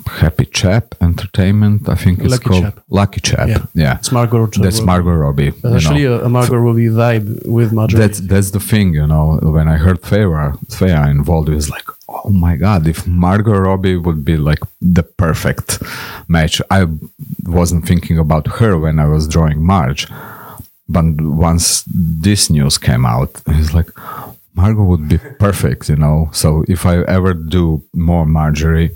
Happy 0.07 0.45
Chap 0.45 0.95
Entertainment, 1.01 1.87
I 1.87 1.95
think 1.95 2.19
it's 2.19 2.31
Lucky 2.31 2.43
called 2.45 2.63
Chap. 2.63 2.79
Lucky 2.89 3.21
Chap. 3.21 3.47
Yeah. 3.49 3.65
Yeah, 3.73 3.97
It's 3.97 4.11
Margot. 4.11 4.47
that's 4.47 4.81
Margot 4.81 5.11
Robbie. 5.11 5.51
You 5.63 5.75
actually, 5.75 6.03
know. 6.03 6.21
a, 6.21 6.29
Margot 6.29 6.55
Robbie 6.55 6.87
vibe 6.87 7.45
with 7.45 7.71
Marjorie. 7.73 7.99
That's 7.99 8.19
that's 8.21 8.51
the 8.51 8.59
thing, 8.59 8.93
you 8.93 9.05
know. 9.05 9.39
When 9.41 9.67
I 9.67 9.77
heard 9.77 10.01
Thea, 10.01 10.53
Thea 10.69 11.07
involved, 11.09 11.49
it 11.49 11.55
was 11.55 11.69
like, 11.69 11.85
oh 12.09 12.29
my 12.29 12.55
god, 12.55 12.87
if 12.87 13.05
Margot 13.05 13.57
Robbie 13.59 13.97
would 13.97 14.23
be 14.25 14.37
like 14.37 14.59
the 14.81 15.03
perfect 15.03 15.83
match. 16.27 16.61
I 16.71 16.87
wasn't 17.45 17.85
thinking 17.87 18.17
about 18.17 18.47
her 18.57 18.77
when 18.79 18.97
I 18.97 19.07
was 19.07 19.27
drawing 19.27 19.63
Marge, 19.63 20.07
but 20.89 21.05
once 21.21 21.83
this 21.93 22.49
news 22.49 22.77
came 22.77 23.05
out, 23.05 23.41
it's 23.47 23.73
like 23.73 23.89
Margot 24.55 24.83
would 24.83 25.07
be 25.09 25.17
perfect, 25.39 25.89
you 25.89 25.95
know. 25.97 26.29
So 26.31 26.63
if 26.67 26.85
I 26.85 27.01
ever 27.03 27.33
do 27.33 27.83
more 27.93 28.25
Marjorie. 28.25 28.95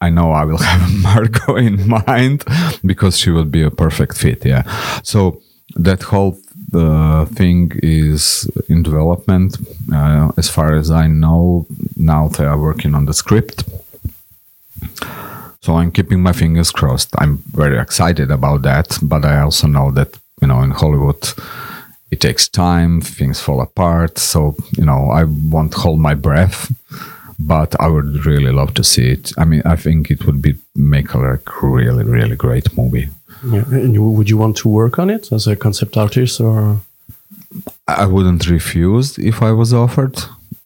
I 0.00 0.10
know 0.10 0.32
I 0.32 0.44
will 0.44 0.58
have 0.72 1.02
Margot 1.02 1.56
in 1.56 1.88
mind 1.88 2.44
because 2.84 3.18
she 3.18 3.30
will 3.30 3.44
be 3.44 3.62
a 3.62 3.70
perfect 3.70 4.16
fit. 4.16 4.44
Yeah. 4.44 4.62
So 5.02 5.42
that 5.76 6.02
whole 6.02 6.38
uh, 6.74 7.24
thing 7.26 7.72
is 7.82 8.48
in 8.68 8.82
development. 8.82 9.56
Uh, 9.92 10.32
as 10.36 10.48
far 10.48 10.74
as 10.74 10.90
I 10.90 11.06
know, 11.06 11.66
now 11.96 12.28
they 12.28 12.44
are 12.44 12.58
working 12.58 12.94
on 12.94 13.06
the 13.06 13.14
script. 13.14 13.64
So 15.60 15.76
I'm 15.76 15.90
keeping 15.90 16.22
my 16.22 16.32
fingers 16.32 16.70
crossed. 16.70 17.10
I'm 17.18 17.38
very 17.52 17.78
excited 17.78 18.30
about 18.30 18.62
that, 18.62 18.98
but 19.02 19.24
I 19.24 19.40
also 19.40 19.66
know 19.66 19.90
that 19.90 20.16
you 20.40 20.48
know 20.48 20.62
in 20.62 20.70
Hollywood 20.70 21.32
it 22.10 22.20
takes 22.20 22.48
time, 22.48 23.00
things 23.00 23.40
fall 23.40 23.60
apart. 23.60 24.18
So 24.18 24.56
you 24.76 24.84
know 24.84 25.10
I 25.10 25.24
won't 25.24 25.74
hold 25.74 26.00
my 26.00 26.14
breath, 26.14 26.72
but 27.38 27.80
I 27.80 27.88
would 27.88 28.26
really 28.26 28.52
love 28.52 28.74
to 28.74 28.84
see 28.84 29.10
it. 29.10 29.32
I 29.38 29.44
mean, 29.44 29.62
I 29.64 29.76
think 29.76 30.10
it 30.10 30.26
would 30.26 30.42
be 30.42 30.56
make 30.74 31.14
a 31.14 31.18
like, 31.18 31.62
really 31.62 32.04
really 32.04 32.36
great 32.36 32.76
movie. 32.76 33.08
Yeah. 33.44 33.64
And 33.70 33.94
you, 33.94 34.02
would 34.02 34.28
you 34.28 34.36
want 34.36 34.56
to 34.58 34.68
work 34.68 34.98
on 34.98 35.10
it 35.10 35.30
as 35.32 35.46
a 35.46 35.54
concept 35.54 35.96
artist 35.96 36.40
or? 36.40 36.80
I 37.86 38.06
wouldn't 38.06 38.48
refuse 38.48 39.18
if 39.18 39.42
I 39.42 39.52
was 39.52 39.72
offered, 39.72 40.16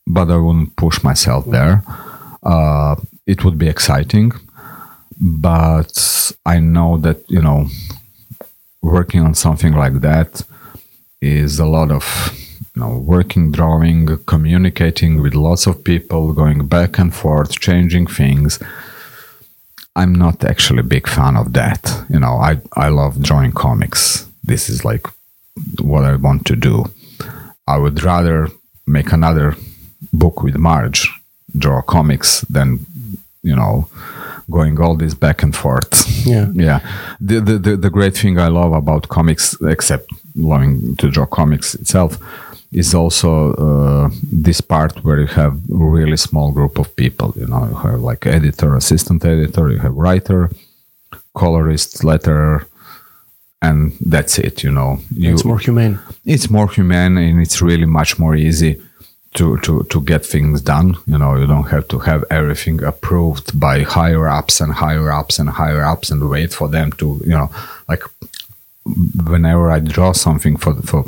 but 0.07 0.31
I 0.31 0.37
wouldn't 0.37 0.75
push 0.77 1.03
myself 1.05 1.45
there. 1.47 1.85
Uh, 2.43 2.97
it 3.27 3.45
would 3.45 3.59
be 3.59 3.69
exciting, 3.69 4.33
but 5.21 6.33
I 6.45 6.59
know 6.59 6.97
that 6.99 7.19
you 7.29 7.43
know, 7.43 7.69
working 8.81 9.21
on 9.21 9.35
something 9.35 9.75
like 9.75 10.01
that 10.01 10.43
is 11.21 11.61
a 11.61 11.67
lot 11.67 11.93
of 11.93 12.05
you 12.75 12.83
know 12.83 12.99
working, 12.99 13.53
drawing, 13.53 14.19
communicating 14.25 15.21
with 15.21 15.35
lots 15.35 15.67
of 15.67 15.85
people, 15.85 16.33
going 16.33 16.67
back 16.67 16.99
and 16.99 17.15
forth, 17.15 17.61
changing 17.61 18.07
things. 18.07 18.59
I'm 19.95 20.15
not 20.15 20.43
actually 20.45 20.81
a 20.81 20.95
big 20.95 21.07
fan 21.07 21.37
of 21.37 21.53
that. 21.53 22.05
You 22.09 22.21
know, 22.21 22.37
I 22.37 22.61
I 22.77 22.89
love 22.89 23.23
drawing 23.23 23.53
comics. 23.53 24.27
This 24.43 24.69
is 24.69 24.85
like 24.85 25.07
what 25.81 26.05
I 26.05 26.17
want 26.17 26.47
to 26.47 26.57
do. 26.57 26.87
I 27.67 27.79
would 27.79 28.03
rather 28.03 28.49
make 28.87 29.13
another 29.13 29.57
book 30.13 30.43
with 30.43 30.57
Marge, 30.57 31.09
draw 31.57 31.83
comics, 31.83 32.41
than 32.43 32.87
you 33.43 33.55
know 33.55 33.89
going 34.51 34.81
all 34.81 34.97
this 34.97 35.15
back 35.15 35.43
and 35.43 35.55
forth. 35.55 36.09
Yeah, 36.27 36.49
yeah. 36.55 36.81
The, 37.21 37.41
the 37.41 37.59
the 37.59 37.77
the 37.77 37.91
great 37.91 38.17
thing 38.17 38.39
I 38.39 38.49
love 38.49 38.73
about 38.73 39.09
comics, 39.09 39.57
except 39.63 40.11
loving 40.35 40.97
to 40.97 41.11
draw 41.11 41.27
comics 41.27 41.75
itself, 41.75 42.19
is 42.73 42.95
also 42.95 43.53
uh, 43.55 44.11
this 44.23 44.61
part 44.61 45.05
where 45.05 45.21
you 45.21 45.27
have 45.27 45.61
really 45.69 46.17
small 46.17 46.53
group 46.53 46.79
of 46.79 46.95
people. 46.97 47.35
You 47.37 47.47
know, 47.47 47.67
you 47.69 47.75
have 47.75 48.01
like 48.01 48.27
editor, 48.27 48.75
assistant 48.77 49.25
editor, 49.25 49.71
you 49.71 49.79
have 49.79 49.95
writer, 49.95 50.51
colorist, 51.35 52.03
letterer, 52.03 52.65
and 53.61 53.93
that's 54.01 54.39
it. 54.39 54.63
You 54.65 54.73
know, 54.73 54.99
you, 55.15 55.33
it's 55.33 55.45
more 55.45 55.59
humane. 55.59 55.99
It's 56.25 56.49
more 56.51 56.69
humane, 56.69 57.19
and 57.19 57.41
it's 57.41 57.61
really 57.61 57.87
much 57.87 58.19
more 58.19 58.35
easy 58.35 58.81
to, 59.35 59.59
to, 59.59 59.83
to 59.85 60.01
get 60.01 60.25
things 60.25 60.61
done. 60.61 60.97
You 61.07 61.19
know, 61.19 61.37
you 61.37 61.47
don't 61.47 61.69
have 61.71 61.89
to 61.89 61.99
have 62.01 62.25
everything 62.31 62.83
approved 62.83 63.59
by 63.59 63.83
higher 63.83 64.29
ups 64.29 64.61
and 64.61 64.73
higher 64.73 65.11
ups 65.11 65.39
and 65.39 65.49
higher 65.49 65.83
ups 65.83 66.11
and 66.11 66.29
wait 66.29 66.53
for 66.53 66.69
them 66.69 66.93
to, 66.93 67.21
you 67.25 67.31
know, 67.31 67.51
like 67.89 68.03
whenever 68.85 69.71
I 69.71 69.79
draw 69.79 70.13
something 70.13 70.57
for, 70.57 70.75
for, 70.83 71.05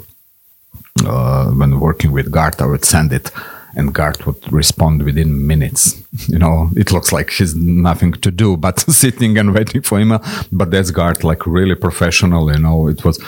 uh, 1.04 1.50
when 1.50 1.80
working 1.80 2.12
with 2.12 2.30
Gart, 2.30 2.60
I 2.60 2.66
would 2.66 2.84
send 2.84 3.12
it 3.12 3.30
and 3.76 3.94
Gart 3.94 4.26
would 4.26 4.52
respond 4.52 5.02
within 5.02 5.46
minutes. 5.46 6.00
You 6.28 6.38
know, 6.38 6.70
it 6.76 6.92
looks 6.92 7.12
like 7.12 7.30
he's 7.30 7.56
nothing 7.56 8.12
to 8.12 8.30
do 8.30 8.56
but 8.56 8.78
sitting 8.88 9.36
and 9.36 9.52
waiting 9.52 9.82
for 9.82 9.98
email. 9.98 10.22
But 10.52 10.70
that's 10.70 10.92
Gart, 10.92 11.24
like 11.24 11.44
really 11.44 11.74
professional. 11.74 12.52
You 12.52 12.60
know, 12.60 12.88
it 12.88 13.04
was 13.04 13.20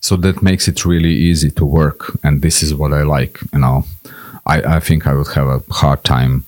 so 0.00 0.16
that 0.16 0.42
makes 0.42 0.68
it 0.68 0.84
really 0.84 1.14
easy 1.14 1.50
to 1.52 1.64
work, 1.64 2.16
and 2.22 2.42
this 2.42 2.62
is 2.62 2.74
what 2.74 2.92
I 2.92 3.02
like. 3.02 3.40
You 3.52 3.60
know, 3.60 3.84
I, 4.46 4.76
I 4.76 4.80
think 4.80 5.06
I 5.06 5.14
would 5.14 5.28
have 5.28 5.48
a 5.48 5.62
hard 5.72 6.04
time 6.04 6.44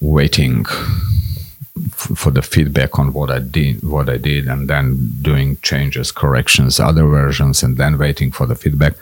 waiting 0.00 0.64
for 1.90 2.30
the 2.30 2.42
feedback 2.42 2.98
on 2.98 3.12
what 3.12 3.30
I 3.30 3.40
did, 3.40 3.82
what 3.82 4.08
I 4.08 4.16
did, 4.16 4.46
and 4.46 4.68
then 4.68 5.12
doing 5.20 5.56
changes, 5.62 6.12
corrections, 6.12 6.78
other 6.78 7.04
versions, 7.06 7.62
and 7.62 7.76
then 7.76 7.98
waiting 7.98 8.30
for 8.30 8.46
the 8.46 8.54
feedback. 8.54 8.94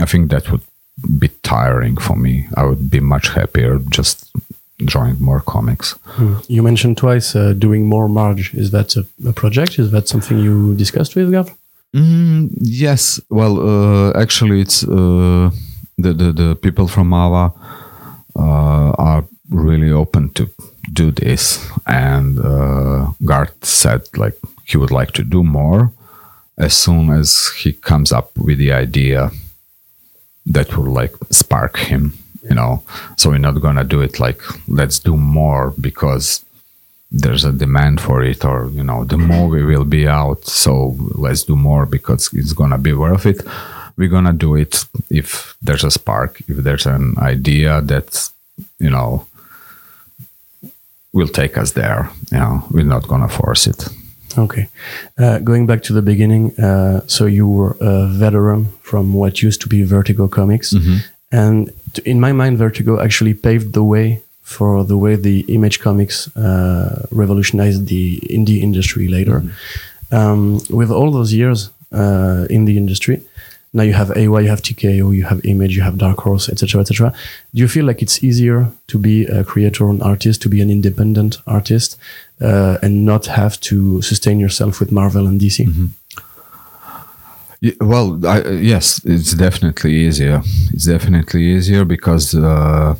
I 0.00 0.04
think 0.04 0.30
that 0.30 0.50
would 0.50 0.60
be 1.18 1.28
tiring 1.42 1.96
for 1.96 2.16
me. 2.16 2.46
I 2.56 2.64
would 2.64 2.90
be 2.90 3.00
much 3.00 3.28
happier 3.28 3.78
just 3.88 4.30
drawing 4.84 5.20
more 5.20 5.40
comics. 5.40 5.92
Hmm. 6.04 6.34
You 6.48 6.62
mentioned 6.62 6.98
twice 6.98 7.34
uh, 7.34 7.54
doing 7.54 7.86
more 7.86 8.08
Marge. 8.08 8.54
Is 8.54 8.70
that 8.72 8.94
a, 8.96 9.06
a, 9.26 9.32
project? 9.32 9.78
Is 9.78 9.90
that 9.90 10.06
something 10.06 10.38
you 10.38 10.74
discussed 10.74 11.16
with 11.16 11.30
Gav? 11.30 11.50
Mm, 11.94 12.50
yes. 12.60 13.20
Well, 13.30 13.58
uh, 13.58 14.12
actually, 14.20 14.60
it's. 14.60 14.84
Uh, 14.84 15.50
the, 15.98 16.12
the, 16.12 16.32
the 16.32 16.54
people 16.54 16.86
from 16.86 17.12
Ava 17.12 17.52
uh, 18.36 18.90
are 18.98 19.24
really 19.50 19.90
open 19.90 20.30
to 20.30 20.48
do 20.92 21.10
this. 21.10 21.66
And 21.86 22.38
uh, 22.38 23.12
Gart 23.24 23.64
said 23.64 24.02
like 24.16 24.38
he 24.64 24.76
would 24.76 24.90
like 24.90 25.12
to 25.12 25.24
do 25.24 25.42
more 25.42 25.92
as 26.56 26.74
soon 26.76 27.10
as 27.10 27.52
he 27.56 27.72
comes 27.72 28.12
up 28.12 28.36
with 28.36 28.58
the 28.58 28.72
idea 28.72 29.30
that 30.46 30.76
will 30.76 30.92
like 30.92 31.14
spark 31.30 31.76
him, 31.76 32.14
you 32.42 32.54
know. 32.54 32.82
So 33.16 33.30
we're 33.30 33.38
not 33.38 33.60
gonna 33.60 33.84
do 33.84 34.00
it 34.00 34.18
like 34.18 34.40
let's 34.66 34.98
do 34.98 35.16
more 35.16 35.72
because 35.80 36.44
there's 37.10 37.44
a 37.44 37.52
demand 37.52 38.00
for 38.00 38.22
it 38.22 38.44
or 38.44 38.68
you 38.70 38.84
know 38.84 39.02
the 39.04 39.16
movie 39.16 39.62
will 39.62 39.86
be 39.86 40.06
out 40.06 40.44
so 40.44 40.94
let's 41.14 41.42
do 41.42 41.56
more 41.56 41.86
because 41.86 42.28
it's 42.34 42.52
gonna 42.52 42.76
be 42.76 42.92
worth 42.92 43.24
it 43.24 43.40
we're 43.98 44.08
gonna 44.08 44.32
do 44.32 44.54
it 44.54 44.86
if 45.10 45.56
there's 45.60 45.84
a 45.84 45.90
spark, 45.90 46.40
if 46.48 46.56
there's 46.58 46.86
an 46.86 47.16
idea 47.18 47.82
that 47.82 48.30
you 48.78 48.88
know 48.88 49.26
will 51.12 51.28
take 51.28 51.56
us 51.56 51.72
there. 51.72 52.10
You 52.32 52.38
know, 52.38 52.64
we're 52.70 52.84
not 52.84 53.08
gonna 53.08 53.28
force 53.28 53.66
it. 53.66 53.88
Okay. 54.36 54.68
Uh, 55.18 55.38
going 55.38 55.66
back 55.66 55.82
to 55.84 55.92
the 55.92 56.02
beginning, 56.02 56.58
uh, 56.60 57.00
so 57.06 57.26
you 57.26 57.48
were 57.48 57.76
a 57.80 58.06
veteran 58.06 58.66
from 58.82 59.14
what 59.14 59.42
used 59.42 59.60
to 59.62 59.68
be 59.68 59.82
Vertigo 59.82 60.28
Comics, 60.28 60.72
mm-hmm. 60.72 60.98
and 61.32 61.72
in 62.04 62.20
my 62.20 62.32
mind, 62.32 62.58
Vertigo 62.58 63.00
actually 63.00 63.34
paved 63.34 63.72
the 63.72 63.82
way 63.82 64.22
for 64.42 64.84
the 64.84 64.96
way 64.96 65.14
the 65.16 65.40
Image 65.48 65.80
Comics 65.80 66.34
uh, 66.36 67.06
revolutionized 67.10 67.86
the 67.88 68.18
indie 68.30 68.60
industry 68.62 69.08
later. 69.08 69.40
Mm-hmm. 69.40 70.14
Um, 70.14 70.60
with 70.70 70.90
all 70.90 71.10
those 71.10 71.34
years 71.34 71.70
uh, 71.92 72.46
in 72.48 72.64
the 72.64 72.78
industry, 72.78 73.20
now 73.78 73.84
you 73.84 73.94
have 73.94 74.10
AY, 74.16 74.40
you 74.44 74.48
have 74.48 74.62
TKO, 74.62 75.14
you 75.16 75.24
have 75.24 75.40
Image, 75.44 75.76
you 75.76 75.82
have 75.82 75.96
Dark 75.96 76.18
Horse, 76.20 76.48
etc., 76.48 76.80
etc. 76.80 77.12
Do 77.54 77.62
you 77.62 77.68
feel 77.68 77.86
like 77.86 78.02
it's 78.02 78.22
easier 78.22 78.68
to 78.88 78.98
be 78.98 79.24
a 79.26 79.44
creator 79.44 79.88
and 79.88 80.02
artist, 80.02 80.42
to 80.42 80.48
be 80.48 80.60
an 80.60 80.70
independent 80.70 81.38
artist, 81.46 81.96
uh, 82.40 82.76
and 82.82 83.04
not 83.04 83.26
have 83.26 83.58
to 83.60 84.02
sustain 84.02 84.38
yourself 84.40 84.80
with 84.80 84.90
Marvel 84.92 85.26
and 85.26 85.40
DC? 85.40 85.66
Mm-hmm. 85.66 85.86
Yeah, 87.60 87.72
well, 87.80 88.06
I, 88.26 88.36
yes, 88.72 89.00
it's 89.04 89.32
definitely 89.32 89.92
easier. 89.94 90.42
It's 90.72 90.86
definitely 90.86 91.42
easier 91.42 91.84
because 91.84 92.34
uh, 92.34 92.94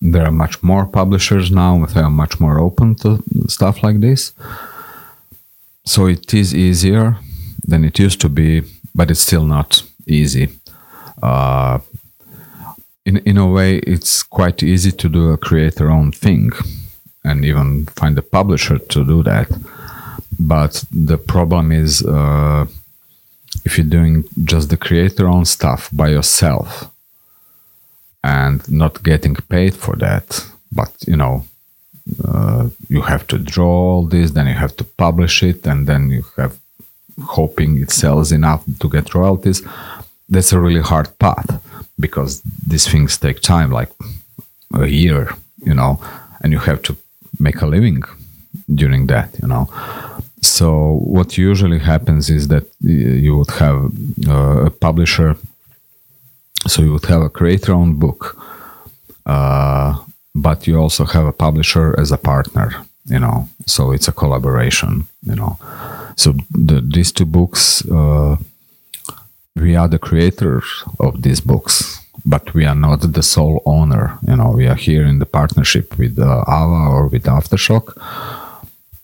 there 0.00 0.24
are 0.24 0.32
much 0.32 0.62
more 0.62 0.86
publishers 0.86 1.50
now. 1.50 1.84
They 1.86 2.00
are 2.00 2.10
much 2.10 2.40
more 2.40 2.58
open 2.58 2.94
to 2.96 3.22
stuff 3.48 3.82
like 3.82 4.00
this. 4.00 4.32
So 5.84 6.06
it 6.06 6.32
is 6.32 6.54
easier 6.54 7.16
than 7.68 7.84
it 7.84 7.98
used 7.98 8.20
to 8.20 8.28
be 8.28 8.62
but 8.96 9.10
it's 9.10 9.20
still 9.20 9.44
not 9.44 9.82
easy. 10.06 10.48
Uh, 11.22 11.78
in 13.04 13.18
in 13.18 13.36
a 13.38 13.46
way, 13.46 13.76
it's 13.78 14.22
quite 14.22 14.66
easy 14.66 14.92
to 14.92 15.08
do 15.08 15.32
a 15.32 15.38
creator 15.48 15.90
own 15.90 16.12
thing, 16.12 16.50
and 17.22 17.44
even 17.44 17.86
find 18.00 18.18
a 18.18 18.22
publisher 18.22 18.78
to 18.78 19.04
do 19.04 19.22
that. 19.22 19.48
But 20.38 20.84
the 20.90 21.18
problem 21.18 21.72
is, 21.72 22.02
uh, 22.02 22.66
if 23.64 23.76
you're 23.76 23.98
doing 23.98 24.24
just 24.44 24.68
the 24.68 24.76
creator 24.76 25.28
own 25.28 25.44
stuff 25.44 25.88
by 25.92 26.08
yourself, 26.08 26.90
and 28.22 28.68
not 28.68 29.02
getting 29.02 29.36
paid 29.48 29.74
for 29.74 29.96
that, 29.96 30.26
but 30.72 30.92
you 31.06 31.16
know, 31.16 31.44
uh, 32.24 32.68
you 32.88 33.02
have 33.02 33.26
to 33.26 33.38
draw 33.38 33.94
all 33.94 34.06
this, 34.06 34.32
then 34.32 34.46
you 34.46 34.54
have 34.54 34.74
to 34.76 34.84
publish 34.84 35.42
it, 35.42 35.66
and 35.66 35.86
then 35.86 36.10
you 36.10 36.24
have 36.36 36.58
hoping 37.22 37.80
it 37.80 37.90
sells 37.90 38.32
enough 38.32 38.64
to 38.80 38.88
get 38.88 39.14
royalties, 39.14 39.62
that's 40.28 40.52
a 40.52 40.60
really 40.60 40.80
hard 40.80 41.08
path 41.18 41.62
because 41.98 42.42
these 42.66 42.86
things 42.88 43.16
take 43.16 43.40
time, 43.40 43.70
like 43.70 43.90
a 44.74 44.86
year, 44.86 45.30
you 45.64 45.74
know, 45.74 46.00
and 46.42 46.52
you 46.52 46.58
have 46.58 46.82
to 46.82 46.96
make 47.38 47.60
a 47.62 47.66
living 47.66 48.02
during 48.74 49.06
that, 49.06 49.30
you 49.40 49.48
know. 49.48 49.68
So 50.42 50.98
what 51.02 51.38
usually 51.38 51.78
happens 51.78 52.30
is 52.30 52.48
that 52.48 52.64
you 52.80 53.36
would 53.36 53.50
have 53.52 53.90
uh, 54.28 54.66
a 54.66 54.70
publisher, 54.70 55.36
so 56.66 56.82
you 56.82 56.92
would 56.92 57.06
have 57.06 57.22
a 57.22 57.30
creator-owned 57.30 57.98
book, 57.98 58.36
uh, 59.24 59.98
but 60.34 60.66
you 60.66 60.76
also 60.76 61.04
have 61.04 61.24
a 61.24 61.32
publisher 61.32 61.98
as 61.98 62.12
a 62.12 62.18
partner, 62.18 62.72
you 63.06 63.18
know. 63.18 63.48
So 63.66 63.92
it's 63.92 64.08
a 64.08 64.12
collaboration, 64.12 65.06
you 65.22 65.34
know. 65.34 65.58
So 66.16 66.34
the, 66.50 66.80
these 66.80 67.12
two 67.12 67.26
books, 67.26 67.84
uh, 67.90 68.36
we 69.54 69.76
are 69.76 69.88
the 69.88 69.98
creators 69.98 70.64
of 70.98 71.22
these 71.22 71.40
books, 71.40 72.00
but 72.24 72.54
we 72.54 72.64
are 72.64 72.74
not 72.74 73.00
the 73.12 73.22
sole 73.22 73.62
owner. 73.64 74.18
You 74.26 74.36
know, 74.36 74.50
we 74.50 74.66
are 74.66 74.74
here 74.74 75.06
in 75.06 75.18
the 75.18 75.26
partnership 75.26 75.98
with 75.98 76.18
uh, 76.18 76.44
Ava 76.48 76.90
or 76.90 77.06
with 77.06 77.24
Aftershock 77.24 77.94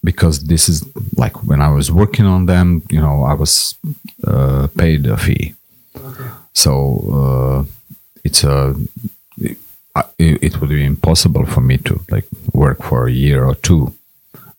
because 0.05 0.45
this 0.45 0.69
is 0.69 0.85
like 1.17 1.45
when 1.45 1.61
I 1.61 1.69
was 1.69 1.91
working 1.93 2.27
on 2.27 2.47
them, 2.47 2.83
you 2.91 3.01
know, 3.01 3.23
I 3.25 3.35
was 3.35 3.75
uh, 4.27 4.69
paid 4.77 5.07
a 5.07 5.17
fee. 5.17 5.55
Okay. 5.97 6.31
So 6.55 6.75
uh, 7.19 7.65
it's 8.25 8.45
a 8.45 8.75
it, 9.39 9.59
it, 10.19 10.61
would 10.61 10.71
be 10.71 10.85
impossible 10.85 11.47
for 11.47 11.61
me 11.61 11.77
to 11.79 12.01
like 12.11 12.27
work 12.53 12.83
for 12.83 13.07
a 13.07 13.13
year 13.13 13.45
or 13.45 13.55
two 13.55 13.95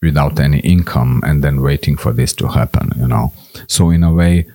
without 0.04 0.40
any 0.40 0.60
income 0.60 1.22
and 1.24 1.44
then 1.44 1.62
waiting 1.62 1.98
for 1.98 2.14
this 2.14 2.34
to 2.34 2.48
happen 2.48 2.92
you 2.98 3.08
know. 3.08 3.32
So 3.68 3.90
in 3.90 4.04
a 4.04 4.14
way 4.14 4.46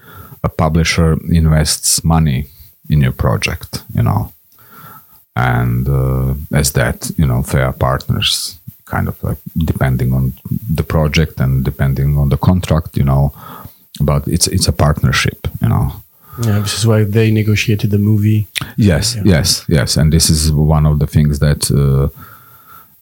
a 0.44 0.48
publisher 0.48 1.18
invests 1.30 2.04
money 2.04 2.46
in 2.88 3.00
your 3.00 3.12
project 3.12 3.82
you 3.94 4.02
know. 4.02 4.32
And 5.36 5.88
uh, 5.88 6.34
as 6.52 6.72
that 6.72 7.10
you 7.16 7.26
know 7.26 7.44
are 7.54 7.72
partners 7.72 8.58
kind 8.84 9.08
of 9.08 9.22
like 9.22 9.38
depending 9.56 10.12
on 10.12 10.32
the 10.74 10.82
project 10.82 11.40
and 11.40 11.64
depending 11.64 12.18
on 12.18 12.28
the 12.28 12.38
contract 12.38 12.96
you 12.96 13.04
know. 13.04 13.32
But 14.00 14.28
it's 14.28 14.46
it's 14.46 14.68
a 14.68 14.72
partnership 14.72 15.48
you 15.62 15.68
know. 15.68 15.92
Yeah 16.42 16.60
this 16.60 16.78
is 16.78 16.86
why 16.86 17.04
they 17.04 17.30
negotiated 17.30 17.90
the 17.90 17.98
movie. 17.98 18.46
Yes 18.76 19.16
yeah. 19.16 19.22
yes 19.24 19.64
yes. 19.68 19.96
And 19.96 20.12
this 20.12 20.30
is 20.30 20.52
one 20.52 20.86
of 20.86 20.98
the 20.98 21.06
things 21.06 21.38
that 21.38 21.70
uh, 21.70 22.08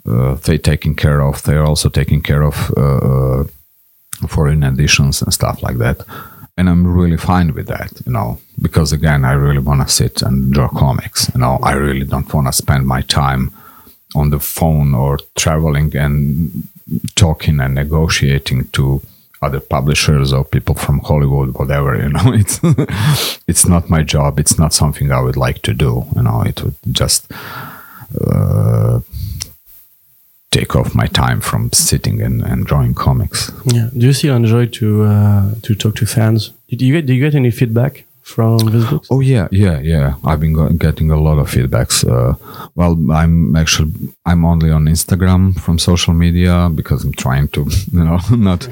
they 0.07 0.59
taking 0.59 0.95
care 0.95 1.21
of. 1.21 1.43
They're 1.43 1.65
also 1.65 1.89
taking 1.89 2.23
care 2.23 2.43
of 2.43 2.73
uh, 2.77 2.81
uh, 2.81 3.45
foreign 4.29 4.63
editions 4.63 5.23
and 5.23 5.33
stuff 5.33 5.63
like 5.63 5.79
that. 5.79 6.01
And 6.59 6.71
I'm 6.71 6.87
really 6.87 7.19
fine 7.19 7.53
with 7.53 7.67
that, 7.67 7.93
you 8.07 8.13
know, 8.13 8.39
because 8.63 8.93
again, 8.93 9.25
I 9.25 9.33
really 9.33 9.59
want 9.59 9.87
to 9.87 9.93
sit 9.93 10.23
and 10.23 10.53
draw 10.53 10.69
comics. 10.69 11.31
You 11.35 11.41
know, 11.41 11.59
I 11.63 11.73
really 11.73 12.07
don't 12.07 12.33
want 12.33 12.47
to 12.47 12.53
spend 12.53 12.87
my 12.87 13.03
time 13.03 13.53
on 14.15 14.31
the 14.31 14.39
phone 14.39 14.95
or 14.95 15.19
traveling 15.35 15.95
and 15.97 16.67
talking 17.15 17.61
and 17.61 17.75
negotiating 17.75 18.69
to 18.69 19.03
other 19.43 19.61
publishers 19.61 20.33
or 20.33 20.45
people 20.45 20.75
from 20.75 21.01
Hollywood, 21.01 21.59
whatever. 21.59 21.97
You 21.97 22.09
know, 22.09 22.33
it's 22.33 22.61
it's 23.47 23.67
not 23.69 23.91
my 23.91 24.03
job. 24.03 24.39
It's 24.39 24.59
not 24.59 24.73
something 24.73 25.13
I 25.13 25.21
would 25.21 25.37
like 25.37 25.61
to 25.63 25.75
do. 25.75 26.07
You 26.15 26.23
know, 26.23 26.43
it 26.43 26.63
would 26.63 26.77
just 26.91 27.31
uh, 28.31 29.01
take 30.59 30.75
off 30.75 30.95
my 30.95 31.07
time 31.07 31.41
from 31.41 31.71
sitting 31.73 32.23
and, 32.23 32.43
and 32.43 32.67
drawing 32.67 32.95
comics. 32.95 33.53
Yeah. 33.65 33.89
Do 33.97 34.07
you 34.07 34.13
still 34.13 34.37
enjoy 34.37 34.67
to 34.79 34.87
uh, 35.05 35.55
to 35.63 35.75
talk 35.75 35.95
to 35.97 36.07
fans? 36.07 36.41
Did 36.69 36.83
you 36.83 36.93
get 36.95 37.07
do 37.07 37.13
you 37.15 37.23
get 37.27 37.35
any 37.35 37.51
feedback 37.51 38.05
from 38.35 38.59
these 38.73 38.87
books? 38.91 39.09
Oh 39.11 39.21
yeah, 39.21 39.47
yeah, 39.51 39.79
yeah. 39.93 40.15
I've 40.25 40.41
been 40.41 40.79
getting 40.87 41.11
a 41.11 41.21
lot 41.27 41.39
of 41.43 41.47
feedbacks. 41.55 41.97
Uh, 42.15 42.35
well, 42.75 42.95
I'm 43.21 43.55
actually 43.63 43.93
I'm 44.31 44.45
only 44.45 44.71
on 44.71 44.87
Instagram 44.87 45.41
from 45.65 45.79
social 45.79 46.15
media 46.15 46.55
because 46.79 47.05
I'm 47.05 47.17
trying 47.25 47.49
to, 47.49 47.61
you 47.93 48.05
know, 48.07 48.19
not 48.31 48.63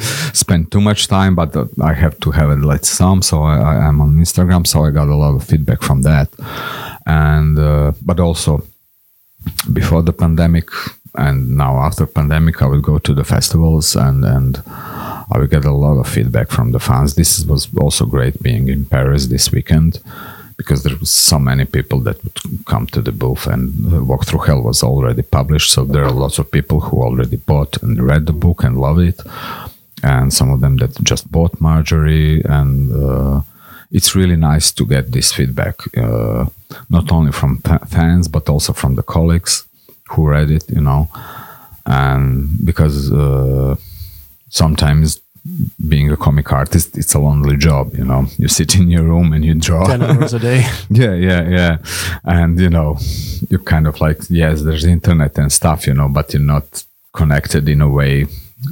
spend 0.43 0.73
too 0.73 0.81
much 0.81 1.07
time, 1.17 1.35
but 1.35 1.55
uh, 1.57 1.67
I 1.91 1.93
have 1.93 2.17
to 2.21 2.31
have 2.31 2.51
it 2.55 2.63
like 2.71 2.85
some. 2.85 3.23
So 3.23 3.43
I, 3.43 3.57
I, 3.73 3.89
am 3.89 4.01
on 4.01 4.11
Instagram, 4.25 4.67
so 4.67 4.85
I 4.87 4.91
got 4.91 5.09
a 5.09 5.17
lot 5.25 5.35
of 5.37 5.45
feedback 5.51 5.83
from 5.83 6.03
that, 6.03 6.29
and 7.07 7.59
uh, 7.59 7.93
but 8.09 8.19
also 8.21 8.63
before 9.73 10.03
the 10.03 10.13
pandemic 10.13 10.69
and 11.17 11.57
now 11.57 11.79
after 11.79 12.07
pandemic, 12.07 12.61
I 12.61 12.67
will 12.67 12.81
go 12.81 12.99
to 12.99 13.15
the 13.15 13.25
festivals 13.25 13.97
and 13.97 14.25
and 14.25 14.63
I 14.67 15.39
will 15.39 15.47
get 15.47 15.65
a 15.65 15.73
lot 15.73 15.99
of 15.99 16.09
feedback 16.09 16.51
from 16.51 16.73
the 16.73 16.81
fans. 16.81 17.15
This 17.15 17.45
was 17.45 17.69
also 17.81 18.05
great 18.05 18.43
being 18.43 18.69
in 18.69 18.85
Paris 18.85 19.27
this 19.27 19.53
weekend 19.53 20.01
because 20.57 20.83
there 20.83 20.97
was 20.97 21.11
so 21.11 21.39
many 21.39 21.65
people 21.65 22.01
that 22.01 22.23
would 22.23 22.67
come 22.67 22.87
to 22.89 23.01
the 23.01 23.13
booth 23.13 23.47
and 23.47 24.07
Walk 24.07 24.25
Through 24.27 24.47
Hell 24.47 24.63
was 24.63 24.83
already 24.83 25.23
published. 25.23 25.73
So 25.73 25.85
there 25.85 26.05
are 26.05 26.13
lots 26.13 26.39
of 26.39 26.51
people 26.51 26.81
who 26.81 27.03
already 27.03 27.37
bought 27.37 27.83
and 27.83 28.01
read 28.03 28.27
the 28.27 28.33
book 28.33 28.63
and 28.65 28.81
love 28.81 28.99
it. 28.99 29.21
And 30.03 30.33
some 30.33 30.51
of 30.51 30.61
them 30.61 30.77
that 30.77 31.03
just 31.03 31.31
bought 31.33 31.61
Marjorie. 31.61 32.43
And 32.45 32.93
uh, 32.93 33.43
it's 33.91 34.15
really 34.15 34.37
nice 34.37 34.71
to 34.73 34.85
get 34.85 35.13
this 35.13 35.33
feedback, 35.33 35.77
uh, 35.97 36.47
not 36.89 37.11
only 37.11 37.33
from 37.33 37.63
fans, 37.89 38.29
but 38.29 38.49
also 38.49 38.73
from 38.73 38.95
the 38.97 39.03
colleagues 39.03 39.65
who 40.11 40.29
read 40.29 40.51
it, 40.51 40.65
you 40.71 40.81
know. 40.81 41.09
And 41.87 42.65
because 42.65 43.13
uh, 43.13 43.77
sometimes 44.49 45.21
being 45.87 46.11
a 46.11 46.17
comic 46.17 46.51
artist 46.53 46.97
it's 46.97 47.13
a 47.13 47.19
lonely 47.19 47.57
job 47.57 47.95
you 47.95 48.05
know. 48.05 48.27
You 48.39 48.49
sit 48.49 48.77
in 48.77 48.89
your 48.91 49.03
room 49.03 49.33
and 49.35 49.45
you 49.45 49.55
draw. 49.55 49.87
10 49.87 50.03
hours 50.03 50.33
a 50.33 50.39
day. 50.39 50.65
Yeah 50.91 51.15
yeah 51.15 51.49
yeah. 51.49 51.79
And 52.25 52.59
you 52.59 52.71
know 52.71 52.97
you're 53.51 53.61
kind 53.61 53.87
of 53.87 54.01
like 54.01 54.21
yes 54.31 54.63
there's 54.63 54.85
internet 54.85 55.37
and 55.37 55.53
stuff 55.53 55.87
you 55.87 55.93
know 55.93 56.09
but 56.09 56.33
you're 56.33 56.43
not 56.43 56.85
connected 57.13 57.69
in 57.69 57.83
a 57.83 57.89
way 57.89 58.27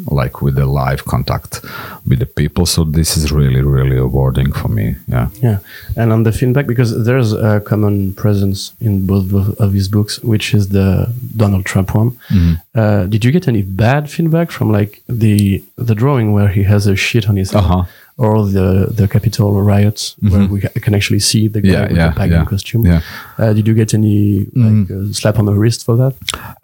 like 0.06 0.42
with 0.42 0.54
the 0.54 0.66
live 0.66 1.04
contact 1.04 1.60
with 2.06 2.18
the 2.18 2.26
people. 2.26 2.66
So 2.66 2.84
this 2.84 3.16
is 3.16 3.32
really, 3.32 3.62
really 3.62 3.96
rewarding 3.96 4.52
for 4.52 4.68
me. 4.68 4.96
Yeah. 5.08 5.28
Yeah. 5.40 5.58
And 5.96 6.12
on 6.12 6.22
the 6.22 6.32
feedback, 6.32 6.66
because 6.66 7.04
there's 7.04 7.32
a 7.32 7.60
common 7.60 8.14
presence 8.14 8.72
in 8.80 9.06
both 9.06 9.32
of 9.58 9.72
his 9.72 9.88
books, 9.88 10.18
which 10.20 10.54
is 10.54 10.68
the 10.70 11.12
Donald 11.36 11.64
Trump 11.64 11.94
one. 11.94 12.12
Mm-hmm. 12.30 12.54
Uh, 12.74 13.06
did 13.06 13.24
you 13.24 13.32
get 13.32 13.48
any 13.48 13.62
bad 13.62 14.10
feedback 14.10 14.50
from 14.50 14.72
like 14.72 15.02
the 15.08 15.62
the 15.76 15.94
drawing 15.94 16.32
where 16.32 16.48
he 16.48 16.62
has 16.64 16.86
a 16.86 16.96
shit 16.96 17.28
on 17.28 17.36
his 17.36 17.50
head? 17.50 17.64
Uh-huh 17.64 17.84
or 18.16 18.46
the 18.46 18.88
the 18.90 19.08
Capitol 19.08 19.62
riots, 19.62 20.14
mm-hmm. 20.16 20.30
where 20.30 20.46
we 20.48 20.60
can 20.60 20.94
actually 20.94 21.20
see 21.20 21.48
the 21.48 21.60
guy 21.60 21.72
yeah, 21.72 21.88
with 21.88 21.96
yeah, 21.96 22.08
the 22.08 22.20
pagan 22.20 22.40
yeah, 22.40 22.44
costume. 22.44 23.02
Uh, 23.38 23.52
did 23.52 23.66
you 23.66 23.74
get 23.74 23.94
any 23.94 24.40
like 24.54 24.88
mm. 24.88 25.10
uh, 25.10 25.12
slap 25.12 25.38
on 25.38 25.46
the 25.46 25.54
wrist 25.54 25.84
for 25.84 25.96
that? 25.96 26.14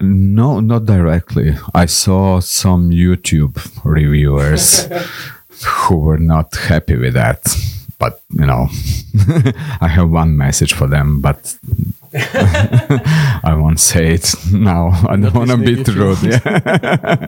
No, 0.00 0.60
not 0.60 0.86
directly. 0.86 1.56
I 1.74 1.86
saw 1.86 2.40
some 2.40 2.90
YouTube 2.90 3.56
reviewers 3.84 4.86
who 5.66 5.96
were 5.98 6.18
not 6.18 6.54
happy 6.54 6.96
with 6.96 7.14
that. 7.14 7.42
But 7.98 8.22
you 8.30 8.46
know, 8.46 8.68
I 9.80 9.88
have 9.88 10.10
one 10.10 10.36
message 10.36 10.72
for 10.72 10.86
them, 10.86 11.20
but 11.20 11.56
I 12.14 13.56
won't 13.58 13.80
say 13.80 14.14
it 14.14 14.34
now. 14.52 14.90
I 15.08 15.16
don't 15.16 15.34
want 15.34 15.50
to 15.50 15.56
be 15.56 15.82
rude. 15.82 16.22
Yeah, 16.22 17.26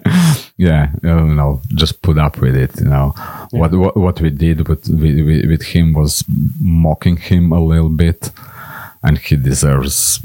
yeah. 0.61 0.90
You 1.03 1.35
know, 1.35 1.61
just 1.75 2.03
put 2.03 2.18
up 2.18 2.40
with 2.40 2.57
it. 2.57 2.81
You 2.81 2.88
know, 2.88 3.12
yeah. 3.16 3.61
what, 3.61 3.73
what 3.73 3.96
what 3.96 4.20
we 4.20 4.31
did 4.31 4.68
with, 4.68 4.88
with 4.88 5.18
with 5.53 5.62
him 5.62 5.94
was 5.94 6.25
mocking 6.61 7.16
him 7.16 7.53
a 7.53 7.61
little 7.61 7.88
bit, 7.88 8.31
and 9.03 9.18
he 9.18 9.37
deserves 9.37 10.20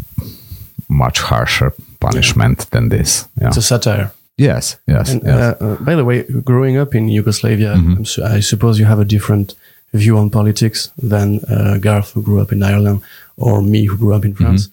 much 0.88 1.20
harsher 1.22 1.72
punishment 2.00 2.60
yeah. 2.60 2.66
than 2.72 2.90
this. 2.90 3.28
Yeah. 3.42 3.48
It's 3.48 3.58
a 3.58 3.62
satire. 3.62 4.12
Yes, 4.38 4.78
yes. 4.88 5.12
And, 5.12 5.24
yes. 5.24 5.40
Uh, 5.40 5.66
uh, 5.66 5.76
by 5.84 5.96
the 5.96 6.04
way, 6.04 6.24
growing 6.44 6.78
up 6.78 6.94
in 6.94 7.08
Yugoslavia, 7.08 7.76
mm-hmm. 7.76 8.04
su- 8.04 8.24
I 8.24 8.42
suppose 8.42 8.80
you 8.80 8.86
have 8.86 9.00
a 9.00 9.06
different 9.06 9.56
view 9.94 10.18
on 10.18 10.30
politics 10.30 10.92
than 11.02 11.40
uh, 11.46 11.78
Garth, 11.80 12.12
who 12.14 12.22
grew 12.22 12.42
up 12.42 12.52
in 12.52 12.62
Ireland, 12.62 13.02
or 13.38 13.62
me, 13.62 13.86
who 13.86 13.98
grew 13.98 14.14
up 14.14 14.26
in. 14.26 14.36
France. 14.36 14.68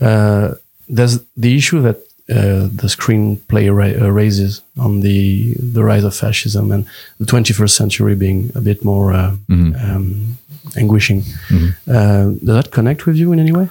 Mm-hmm. 0.00 0.54
there's 0.88 1.18
the 1.36 1.56
issue 1.56 1.82
that 1.82 1.96
uh, 2.30 2.68
the 2.70 2.88
screenplay 2.88 3.74
ra- 3.74 4.06
uh, 4.06 4.10
raises 4.10 4.60
on 4.78 5.00
the 5.00 5.54
the 5.54 5.82
rise 5.82 6.04
of 6.04 6.14
fascism 6.14 6.70
and 6.70 6.86
the 7.18 7.24
21st 7.24 7.70
century 7.70 8.14
being 8.14 8.50
a 8.54 8.60
bit 8.60 8.84
more 8.84 9.12
uh, 9.12 9.34
mm-hmm. 9.48 9.74
um, 9.90 10.38
anguishing. 10.76 11.22
Mm-hmm. 11.48 11.90
Uh, 11.90 12.24
does 12.44 12.64
that 12.64 12.70
connect 12.70 13.06
with 13.06 13.16
you 13.16 13.32
in 13.32 13.38
any 13.38 13.52
way? 13.52 13.68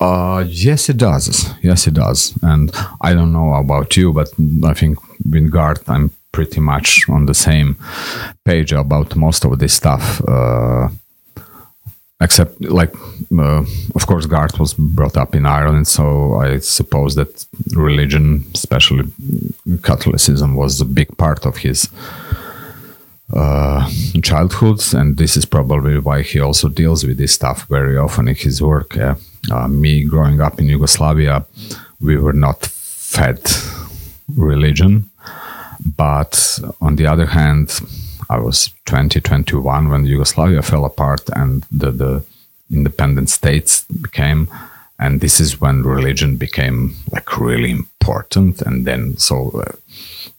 Uh, 0.00 0.44
yes, 0.48 0.88
it 0.88 0.96
does. 0.96 1.50
Yes, 1.62 1.86
it 1.86 1.94
does. 1.94 2.32
And 2.42 2.72
I 3.00 3.14
don't 3.14 3.32
know 3.32 3.54
about 3.54 3.96
you, 3.96 4.12
but 4.12 4.28
I 4.64 4.74
think 4.74 4.98
with 5.24 5.50
Garth, 5.50 5.88
I'm 5.88 6.10
pretty 6.32 6.60
much 6.60 7.08
on 7.08 7.26
the 7.26 7.34
same 7.34 7.76
page 8.44 8.72
about 8.72 9.14
most 9.14 9.44
of 9.44 9.58
this 9.58 9.74
stuff. 9.74 10.20
Except, 12.24 12.52
like, 12.80 12.94
uh, 13.38 13.62
of 13.94 14.06
course, 14.06 14.26
Garth 14.26 14.58
was 14.58 14.74
brought 14.74 15.16
up 15.16 15.34
in 15.34 15.44
Ireland, 15.44 15.86
so 15.86 16.34
I 16.46 16.58
suppose 16.60 17.14
that 17.16 17.46
religion, 17.74 18.44
especially 18.54 19.04
Catholicism, 19.82 20.56
was 20.56 20.80
a 20.80 20.86
big 20.86 21.10
part 21.18 21.46
of 21.46 21.58
his 21.58 21.88
uh, 23.34 23.90
childhood, 24.22 24.80
and 24.94 25.18
this 25.18 25.36
is 25.36 25.44
probably 25.44 25.98
why 25.98 26.22
he 26.22 26.40
also 26.40 26.68
deals 26.68 27.04
with 27.04 27.18
this 27.18 27.34
stuff 27.34 27.66
very 27.68 27.96
often 27.98 28.28
in 28.28 28.34
his 28.34 28.62
work. 28.62 28.96
Uh, 28.96 29.68
me 29.68 30.02
growing 30.04 30.40
up 30.40 30.58
in 30.60 30.66
Yugoslavia, 30.68 31.44
we 32.00 32.16
were 32.16 32.38
not 32.46 32.66
fed 33.14 33.40
religion. 34.34 35.10
But 35.96 36.58
on 36.80 36.96
the 36.96 37.06
other 37.06 37.26
hand, 37.26 37.68
I 38.28 38.38
was 38.38 38.70
20, 38.86 39.20
21 39.20 39.88
when 39.88 40.04
Yugoslavia 40.04 40.62
fell 40.62 40.84
apart 40.84 41.22
and 41.34 41.64
the, 41.70 41.90
the 41.90 42.24
independent 42.70 43.30
states 43.30 43.84
became. 43.84 44.48
And 44.98 45.20
this 45.20 45.40
is 45.40 45.60
when 45.60 45.82
religion 45.82 46.36
became 46.36 46.94
like 47.10 47.38
really 47.38 47.70
important. 47.70 48.62
And 48.62 48.86
then, 48.86 49.16
so 49.16 49.50
uh, 49.50 49.72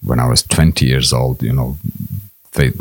when 0.01 0.19
I 0.19 0.27
was 0.27 0.43
20 0.43 0.85
years 0.85 1.11
old, 1.11 1.43
you 1.43 1.53
know, 1.53 1.77
they, 2.53 2.71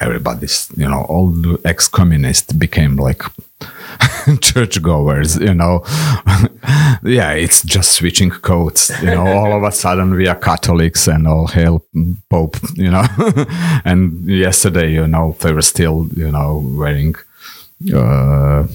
everybody's, 0.00 0.68
you 0.76 0.88
know, 0.88 1.04
all 1.04 1.30
the 1.30 1.60
ex 1.64 1.88
communists 1.88 2.52
became 2.52 2.96
like 2.96 3.22
churchgoers, 4.40 5.36
you 5.36 5.54
know. 5.54 5.82
yeah, 7.02 7.32
it's 7.32 7.62
just 7.62 7.92
switching 7.92 8.30
codes, 8.30 8.90
you 9.02 9.08
know. 9.08 9.26
all 9.26 9.52
of 9.52 9.62
a 9.62 9.72
sudden 9.72 10.12
we 10.12 10.26
are 10.28 10.36
Catholics 10.36 11.06
and 11.08 11.26
all 11.26 11.46
hail 11.46 11.84
Pope, 12.28 12.56
you 12.74 12.90
know. 12.90 13.04
and 13.84 14.26
yesterday, 14.26 14.92
you 14.92 15.06
know, 15.06 15.36
they 15.40 15.52
were 15.52 15.62
still, 15.62 16.08
you 16.16 16.30
know, 16.30 16.62
wearing 16.76 17.14
uh, 17.94 18.66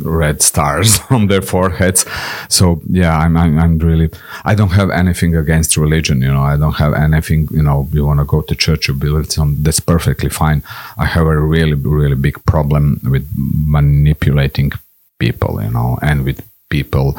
red 0.00 0.42
stars 0.42 1.00
on 1.10 1.28
their 1.28 1.42
foreheads. 1.42 2.04
So 2.48 2.82
yeah, 2.88 3.16
I'm, 3.16 3.36
I'm, 3.36 3.58
I'm 3.58 3.78
really 3.78 4.10
I 4.44 4.54
don't 4.54 4.70
have 4.70 4.90
anything 4.90 5.36
against 5.36 5.76
religion. 5.76 6.22
You 6.22 6.28
know, 6.28 6.42
I 6.42 6.56
don't 6.56 6.74
have 6.74 6.94
anything. 6.94 7.48
You 7.50 7.62
know, 7.62 7.88
you 7.92 8.04
want 8.04 8.20
to 8.20 8.24
go 8.24 8.42
to 8.42 8.54
church, 8.54 8.88
you 8.88 8.94
believe 8.94 9.30
some. 9.30 9.62
That's 9.62 9.80
perfectly 9.80 10.30
fine. 10.30 10.62
I 10.96 11.06
have 11.06 11.26
a 11.26 11.38
really 11.38 11.74
really 11.74 12.16
big 12.16 12.44
problem 12.46 13.00
with 13.04 13.28
manipulating 13.36 14.72
people. 15.18 15.62
You 15.62 15.70
know, 15.70 15.98
and 16.02 16.24
with 16.24 16.44
people 16.68 17.18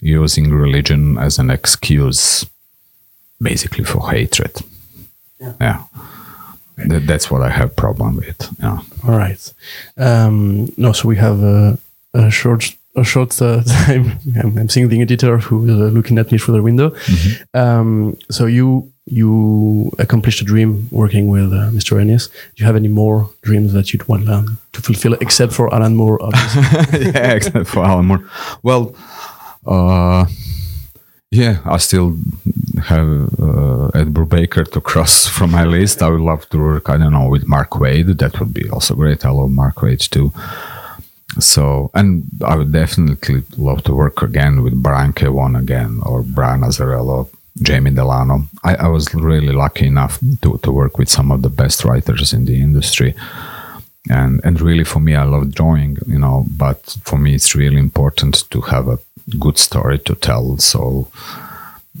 using 0.00 0.50
religion 0.50 1.18
as 1.18 1.38
an 1.38 1.50
excuse, 1.50 2.44
basically 3.40 3.84
for 3.84 4.10
hatred. 4.10 4.60
Yeah. 5.40 5.54
yeah. 5.60 5.84
That, 6.88 7.06
that's 7.06 7.30
what 7.30 7.42
I 7.42 7.50
have 7.50 7.76
problem 7.76 8.16
with. 8.16 8.48
Yeah. 8.60 8.80
All 9.04 9.16
right. 9.16 9.52
Um, 9.96 10.72
no, 10.76 10.92
so 10.92 11.08
we 11.08 11.16
have 11.16 11.42
a, 11.42 11.78
a 12.14 12.30
short 12.30 12.74
a 12.96 13.04
short 13.04 13.40
uh, 13.40 13.62
time. 13.66 14.18
I'm, 14.42 14.58
I'm, 14.58 14.68
seeing 14.68 14.88
the 14.88 15.00
editor 15.00 15.38
who 15.38 15.64
is 15.64 15.70
uh, 15.70 15.94
looking 15.96 16.18
at 16.18 16.32
me 16.32 16.38
through 16.38 16.54
the 16.54 16.62
window. 16.62 16.90
Mm-hmm. 16.90 17.58
Um, 17.58 18.18
so 18.30 18.46
you 18.46 18.92
you 19.06 19.90
accomplished 19.98 20.40
a 20.40 20.44
dream 20.44 20.88
working 20.90 21.28
with 21.28 21.52
uh, 21.52 21.70
Mr. 21.70 22.00
Ennis. 22.00 22.28
Do 22.28 22.34
you 22.56 22.66
have 22.66 22.76
any 22.76 22.88
more 22.88 23.28
dreams 23.42 23.72
that 23.72 23.92
you'd 23.92 24.06
want 24.06 24.28
um, 24.28 24.58
to 24.72 24.80
fulfill, 24.80 25.14
except 25.14 25.52
for 25.52 25.72
Alan 25.74 25.96
Moore? 25.96 26.18
yeah, 26.92 27.32
except 27.32 27.66
for 27.66 27.84
Alan 27.84 28.06
Moore. 28.06 28.24
Well, 28.62 28.94
uh, 29.66 30.26
Yeah, 31.30 31.60
I 31.64 31.76
still 31.76 32.16
have 32.82 33.06
uh, 33.38 33.86
Ed 33.94 34.12
Brubaker 34.12 34.68
to 34.72 34.80
cross 34.80 35.26
from 35.36 35.52
my 35.52 35.64
list. 35.64 36.02
I 36.02 36.08
would 36.08 36.20
love 36.20 36.48
to 36.50 36.58
work, 36.58 36.90
I 36.90 36.96
don't 36.96 37.12
know, 37.12 37.28
with 37.28 37.46
Mark 37.46 37.70
Waid. 37.70 38.18
That 38.18 38.38
would 38.40 38.52
be 38.52 38.68
also 38.68 38.94
great. 38.96 39.24
I 39.24 39.30
love 39.30 39.50
Mark 39.50 39.76
Waid 39.76 40.08
too. 40.10 40.32
So, 41.38 41.92
and 41.94 42.24
I 42.44 42.56
would 42.56 42.72
definitely 42.72 43.44
love 43.56 43.84
to 43.84 43.94
work 43.94 44.22
again 44.22 44.62
with 44.64 44.82
Brian 44.82 45.12
K. 45.12 45.26
Vaughan 45.26 45.54
again, 45.54 46.00
or 46.04 46.22
Brian 46.22 46.62
Azzarello, 46.62 47.28
Jamie 47.62 47.92
Delano. 47.92 48.48
I, 48.64 48.74
I 48.74 48.88
was 48.88 49.14
really 49.14 49.52
lucky 49.52 49.86
enough 49.86 50.18
to, 50.42 50.58
to 50.64 50.72
work 50.72 50.98
with 50.98 51.08
some 51.08 51.30
of 51.30 51.42
the 51.42 51.48
best 51.48 51.84
writers 51.84 52.32
in 52.32 52.46
the 52.46 52.60
industry. 52.60 53.14
And, 54.08 54.40
and 54.44 54.60
really 54.60 54.84
for 54.84 55.00
me, 55.00 55.14
I 55.14 55.24
love 55.24 55.54
drawing, 55.54 55.98
you 56.06 56.18
know, 56.18 56.46
but 56.56 56.96
for 57.04 57.18
me, 57.18 57.34
it's 57.34 57.54
really 57.54 57.78
important 57.78 58.50
to 58.50 58.60
have 58.62 58.88
a 58.88 58.98
good 59.38 59.58
story 59.58 59.98
to 59.98 60.14
tell. 60.14 60.56
So, 60.58 61.08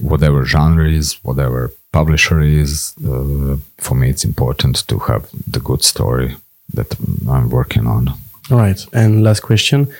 whatever 0.00 0.44
genre 0.44 0.88
is, 0.88 1.22
whatever 1.22 1.72
publisher 1.92 2.40
is, 2.40 2.94
uh, 3.06 3.56
for 3.78 3.94
me, 3.94 4.08
it's 4.08 4.24
important 4.24 4.86
to 4.88 4.98
have 5.00 5.28
the 5.46 5.60
good 5.60 5.82
story 5.82 6.36
that 6.72 6.94
I'm 7.28 7.50
working 7.50 7.86
on. 7.86 8.08
All 8.50 8.58
right. 8.58 8.84
And 8.92 9.22
last 9.22 9.40
question. 9.40 9.92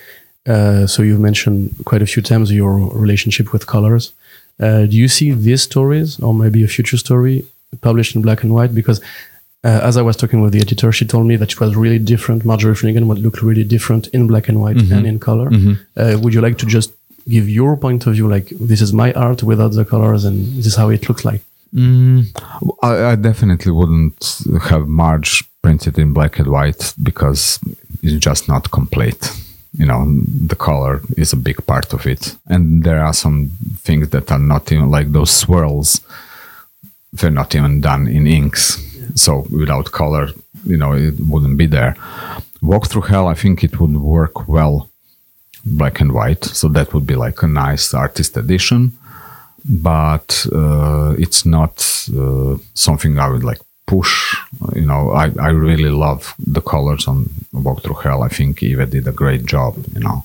Uh, 0.46 0.86
so 0.86 1.02
you've 1.02 1.20
mentioned 1.20 1.74
quite 1.84 2.02
a 2.02 2.06
few 2.06 2.22
times 2.22 2.50
your 2.50 2.78
relationship 2.92 3.52
with 3.52 3.66
colors. 3.66 4.12
Uh, 4.58 4.86
do 4.86 4.96
you 4.96 5.08
see 5.08 5.32
these 5.32 5.62
stories 5.62 6.18
or 6.20 6.34
maybe 6.34 6.64
a 6.64 6.68
future 6.68 6.96
story 6.96 7.44
published 7.80 8.14
in 8.14 8.22
black 8.22 8.42
and 8.42 8.54
white? 8.54 8.74
Because 8.74 9.00
uh, 9.62 9.80
as 9.82 9.96
I 9.96 10.02
was 10.02 10.16
talking 10.16 10.40
with 10.40 10.52
the 10.52 10.60
editor, 10.60 10.90
she 10.90 11.04
told 11.04 11.26
me 11.26 11.36
that 11.36 11.52
it 11.52 11.60
was 11.60 11.76
really 11.76 11.98
different. 11.98 12.44
Marjorie 12.44 12.74
Finnegan 12.74 13.08
would 13.08 13.18
look 13.18 13.42
really 13.42 13.64
different 13.64 14.06
in 14.08 14.26
black 14.26 14.48
and 14.48 14.60
white 14.60 14.76
mm-hmm. 14.76 14.92
and 14.92 15.06
in 15.06 15.18
color. 15.18 15.50
Mm-hmm. 15.50 16.20
would 16.22 16.32
you 16.32 16.40
like 16.40 16.58
to 16.58 16.66
just 16.66 16.92
give 17.28 17.48
your 17.48 17.76
point 17.76 18.06
of 18.06 18.14
view? 18.14 18.28
Like 18.28 18.48
this 18.48 18.80
is 18.80 18.92
my 18.92 19.12
art 19.12 19.42
without 19.42 19.72
the 19.72 19.84
colors, 19.84 20.24
and 20.24 20.46
this 20.56 20.66
is 20.66 20.76
how 20.76 20.88
it 20.88 21.08
looks 21.08 21.24
like. 21.24 21.42
Mm, 21.74 22.26
I, 22.82 23.12
I, 23.12 23.14
definitely 23.14 23.70
wouldn't 23.70 24.42
have 24.62 24.88
Marge 24.88 25.44
printed 25.62 25.98
in 25.98 26.12
black 26.12 26.40
and 26.40 26.48
white 26.48 26.92
because 27.00 27.60
it's 28.02 28.24
just 28.24 28.48
not 28.48 28.72
complete. 28.72 29.30
You 29.78 29.86
know, 29.86 30.04
the 30.46 30.56
color 30.56 31.00
is 31.16 31.32
a 31.32 31.36
big 31.36 31.64
part 31.66 31.92
of 31.92 32.06
it, 32.06 32.36
and 32.46 32.82
there 32.82 33.04
are 33.04 33.12
some 33.12 33.52
things 33.76 34.08
that 34.08 34.32
are 34.32 34.38
not 34.38 34.72
even 34.72 34.90
like 34.90 35.12
those 35.12 35.30
swirls. 35.30 36.00
They're 37.12 37.30
not 37.30 37.54
even 37.54 37.80
done 37.80 38.08
in 38.08 38.26
inks, 38.26 38.89
so 39.14 39.46
without 39.50 39.92
color, 39.92 40.28
you 40.64 40.76
know, 40.76 40.92
it 40.92 41.14
wouldn't 41.18 41.56
be 41.56 41.66
there. 41.66 41.96
Walk 42.62 42.88
through 42.88 43.02
hell, 43.02 43.26
I 43.26 43.34
think 43.34 43.64
it 43.64 43.80
would 43.80 43.96
work 43.96 44.48
well 44.48 44.88
black 45.64 46.00
and 46.00 46.12
white, 46.12 46.44
so 46.44 46.68
that 46.68 46.92
would 46.94 47.06
be 47.06 47.16
like 47.16 47.42
a 47.42 47.46
nice 47.46 47.94
artist 47.94 48.36
edition 48.36 48.92
but 49.68 50.46
uh, 50.52 51.14
it's 51.18 51.44
not 51.44 52.06
uh, 52.16 52.56
something 52.74 53.18
I 53.18 53.28
would 53.28 53.44
like 53.44 53.60
push. 53.86 54.34
You 54.74 54.86
know, 54.86 55.10
I, 55.10 55.30
I 55.40 55.48
really 55.48 55.90
love 55.90 56.34
the 56.38 56.60
colors 56.60 57.06
on 57.08 57.28
Walk 57.52 57.82
Through 57.82 57.96
Hell. 57.96 58.22
I 58.22 58.28
think 58.28 58.62
Ive 58.62 58.90
did 58.90 59.06
a 59.06 59.12
great 59.12 59.44
job, 59.46 59.76
you 59.94 60.00
know. 60.00 60.24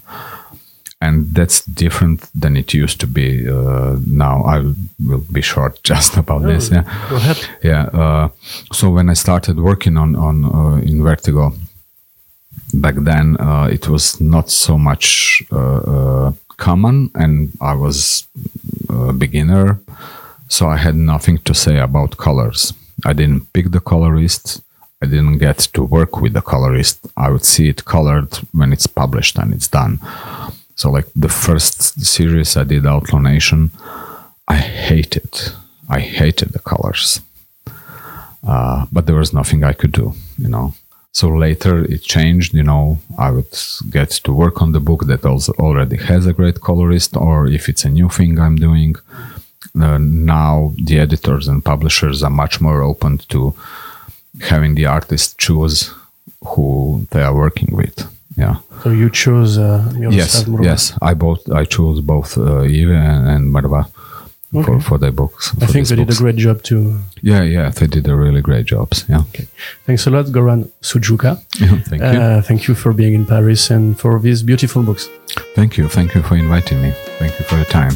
And 1.05 1.35
that's 1.35 1.63
different 1.65 2.29
than 2.41 2.57
it 2.57 2.73
used 2.73 2.99
to 2.99 3.07
be. 3.07 3.47
Uh, 3.47 3.97
now 4.07 4.43
I 4.43 4.73
will 5.07 5.23
be 5.31 5.41
short 5.41 5.83
just 5.91 6.17
about 6.17 6.43
oh, 6.43 6.47
this. 6.47 6.69
Yeah, 6.71 6.83
go 7.09 7.15
ahead. 7.15 7.37
Yeah. 7.63 7.83
Uh, 7.93 8.29
so 8.73 8.89
when 8.89 9.09
I 9.09 9.13
started 9.15 9.59
working 9.59 9.97
on 9.97 10.15
on 10.15 10.45
uh, 10.45 10.89
in 10.89 11.03
Vertigo, 11.03 11.53
back 12.73 12.95
then 12.95 13.37
uh, 13.39 13.69
it 13.71 13.87
was 13.87 14.19
not 14.19 14.49
so 14.49 14.77
much 14.77 15.43
common, 16.57 17.09
and 17.13 17.49
I 17.61 17.73
was 17.73 18.27
a 18.89 19.13
beginner, 19.13 19.77
so 20.47 20.67
I 20.67 20.77
had 20.77 20.95
nothing 20.95 21.37
to 21.43 21.53
say 21.53 21.79
about 21.79 22.17
colors. 22.17 22.73
I 23.05 23.13
didn't 23.13 23.51
pick 23.53 23.71
the 23.71 23.79
colorist. 23.79 24.61
I 25.01 25.07
didn't 25.07 25.39
get 25.39 25.57
to 25.73 25.83
work 25.83 26.21
with 26.21 26.33
the 26.33 26.41
colorist. 26.41 27.05
I 27.17 27.29
would 27.29 27.45
see 27.45 27.67
it 27.69 27.85
colored 27.85 28.33
when 28.53 28.73
it's 28.73 28.87
published 28.87 29.37
and 29.37 29.53
it's 29.53 29.67
done. 29.67 29.99
So, 30.75 30.91
like 30.91 31.07
the 31.15 31.29
first 31.29 32.01
series 32.01 32.57
I 32.57 32.63
did, 32.65 32.85
Outlaw 32.85 33.19
Nation, 33.19 33.71
I 34.47 34.57
hated. 34.57 35.31
I 35.87 35.99
hated 35.99 36.49
the 36.49 36.59
colors, 36.59 37.21
uh, 38.45 38.85
but 38.91 39.05
there 39.05 39.15
was 39.15 39.33
nothing 39.33 39.63
I 39.63 39.73
could 39.73 39.91
do. 39.91 40.13
You 40.37 40.49
know, 40.49 40.73
so 41.15 41.29
later 41.29 41.85
it 41.85 42.01
changed, 42.01 42.53
you 42.53 42.63
know, 42.63 42.99
I 43.17 43.31
would 43.31 43.57
get 43.89 44.09
to 44.25 44.33
work 44.33 44.61
on 44.61 44.73
the 44.73 44.81
book 44.81 45.05
that 45.05 45.23
also 45.23 45.53
already 45.53 45.97
has 45.97 46.25
a 46.25 46.33
great 46.33 46.59
colorist, 46.59 47.15
or 47.15 47.47
if 47.47 47.69
it's 47.69 47.85
a 47.85 47.89
new 47.89 48.09
thing 48.09 48.37
I'm 48.39 48.57
doing. 48.57 48.95
Uh, 49.79 49.97
now 49.97 50.73
the 50.83 50.99
editors 50.99 51.47
and 51.47 51.63
publishers 51.63 52.23
are 52.23 52.29
much 52.29 52.59
more 52.59 52.81
open 52.81 53.17
to 53.29 53.53
having 54.41 54.75
the 54.75 54.85
artist 54.85 55.37
choose 55.37 55.93
who 56.45 57.07
they 57.11 57.21
are 57.21 57.35
working 57.35 57.75
with. 57.75 58.14
Yeah. 58.37 58.57
So 58.83 58.89
you 58.89 59.09
choose 59.09 59.57
uh, 59.57 59.91
yes, 59.97 60.45
yes. 60.61 60.97
I 61.01 61.13
both 61.13 61.49
I 61.51 61.65
chose 61.65 62.01
both 62.01 62.37
uh, 62.37 62.61
Ive 62.61 62.89
and, 62.89 63.29
and 63.29 63.55
Mrva 63.55 63.87
okay. 64.53 64.65
for, 64.65 64.79
for 64.79 64.97
their 64.97 65.11
books. 65.11 65.51
I 65.61 65.67
think 65.67 65.87
they 65.87 65.95
books. 65.95 66.07
did 66.07 66.17
a 66.17 66.23
great 66.23 66.35
job 66.35 66.63
too. 66.63 66.99
Yeah, 67.21 67.43
yeah, 67.43 67.69
they 67.69 67.87
did 67.87 68.07
a 68.07 68.15
really 68.15 68.41
great 68.41 68.65
job. 68.65 68.93
Yeah. 69.07 69.21
Okay. 69.21 69.47
Thanks 69.85 70.07
a 70.07 70.09
lot, 70.09 70.25
Goran 70.25 70.69
Sudzuka. 70.81 71.41
thank 71.85 72.01
you. 72.01 72.07
Uh, 72.07 72.41
thank 72.41 72.67
you 72.67 72.75
for 72.75 72.93
being 72.93 73.13
in 73.13 73.25
Paris 73.25 73.69
and 73.69 73.99
for 73.99 74.19
these 74.19 74.43
beautiful 74.43 74.83
books. 74.83 75.09
Thank 75.55 75.77
you. 75.77 75.87
Thank 75.87 76.15
you 76.15 76.21
for 76.21 76.35
inviting 76.35 76.81
me. 76.81 76.91
Thank 77.19 77.39
you 77.39 77.45
for 77.45 77.55
your 77.55 77.65
time. 77.65 77.95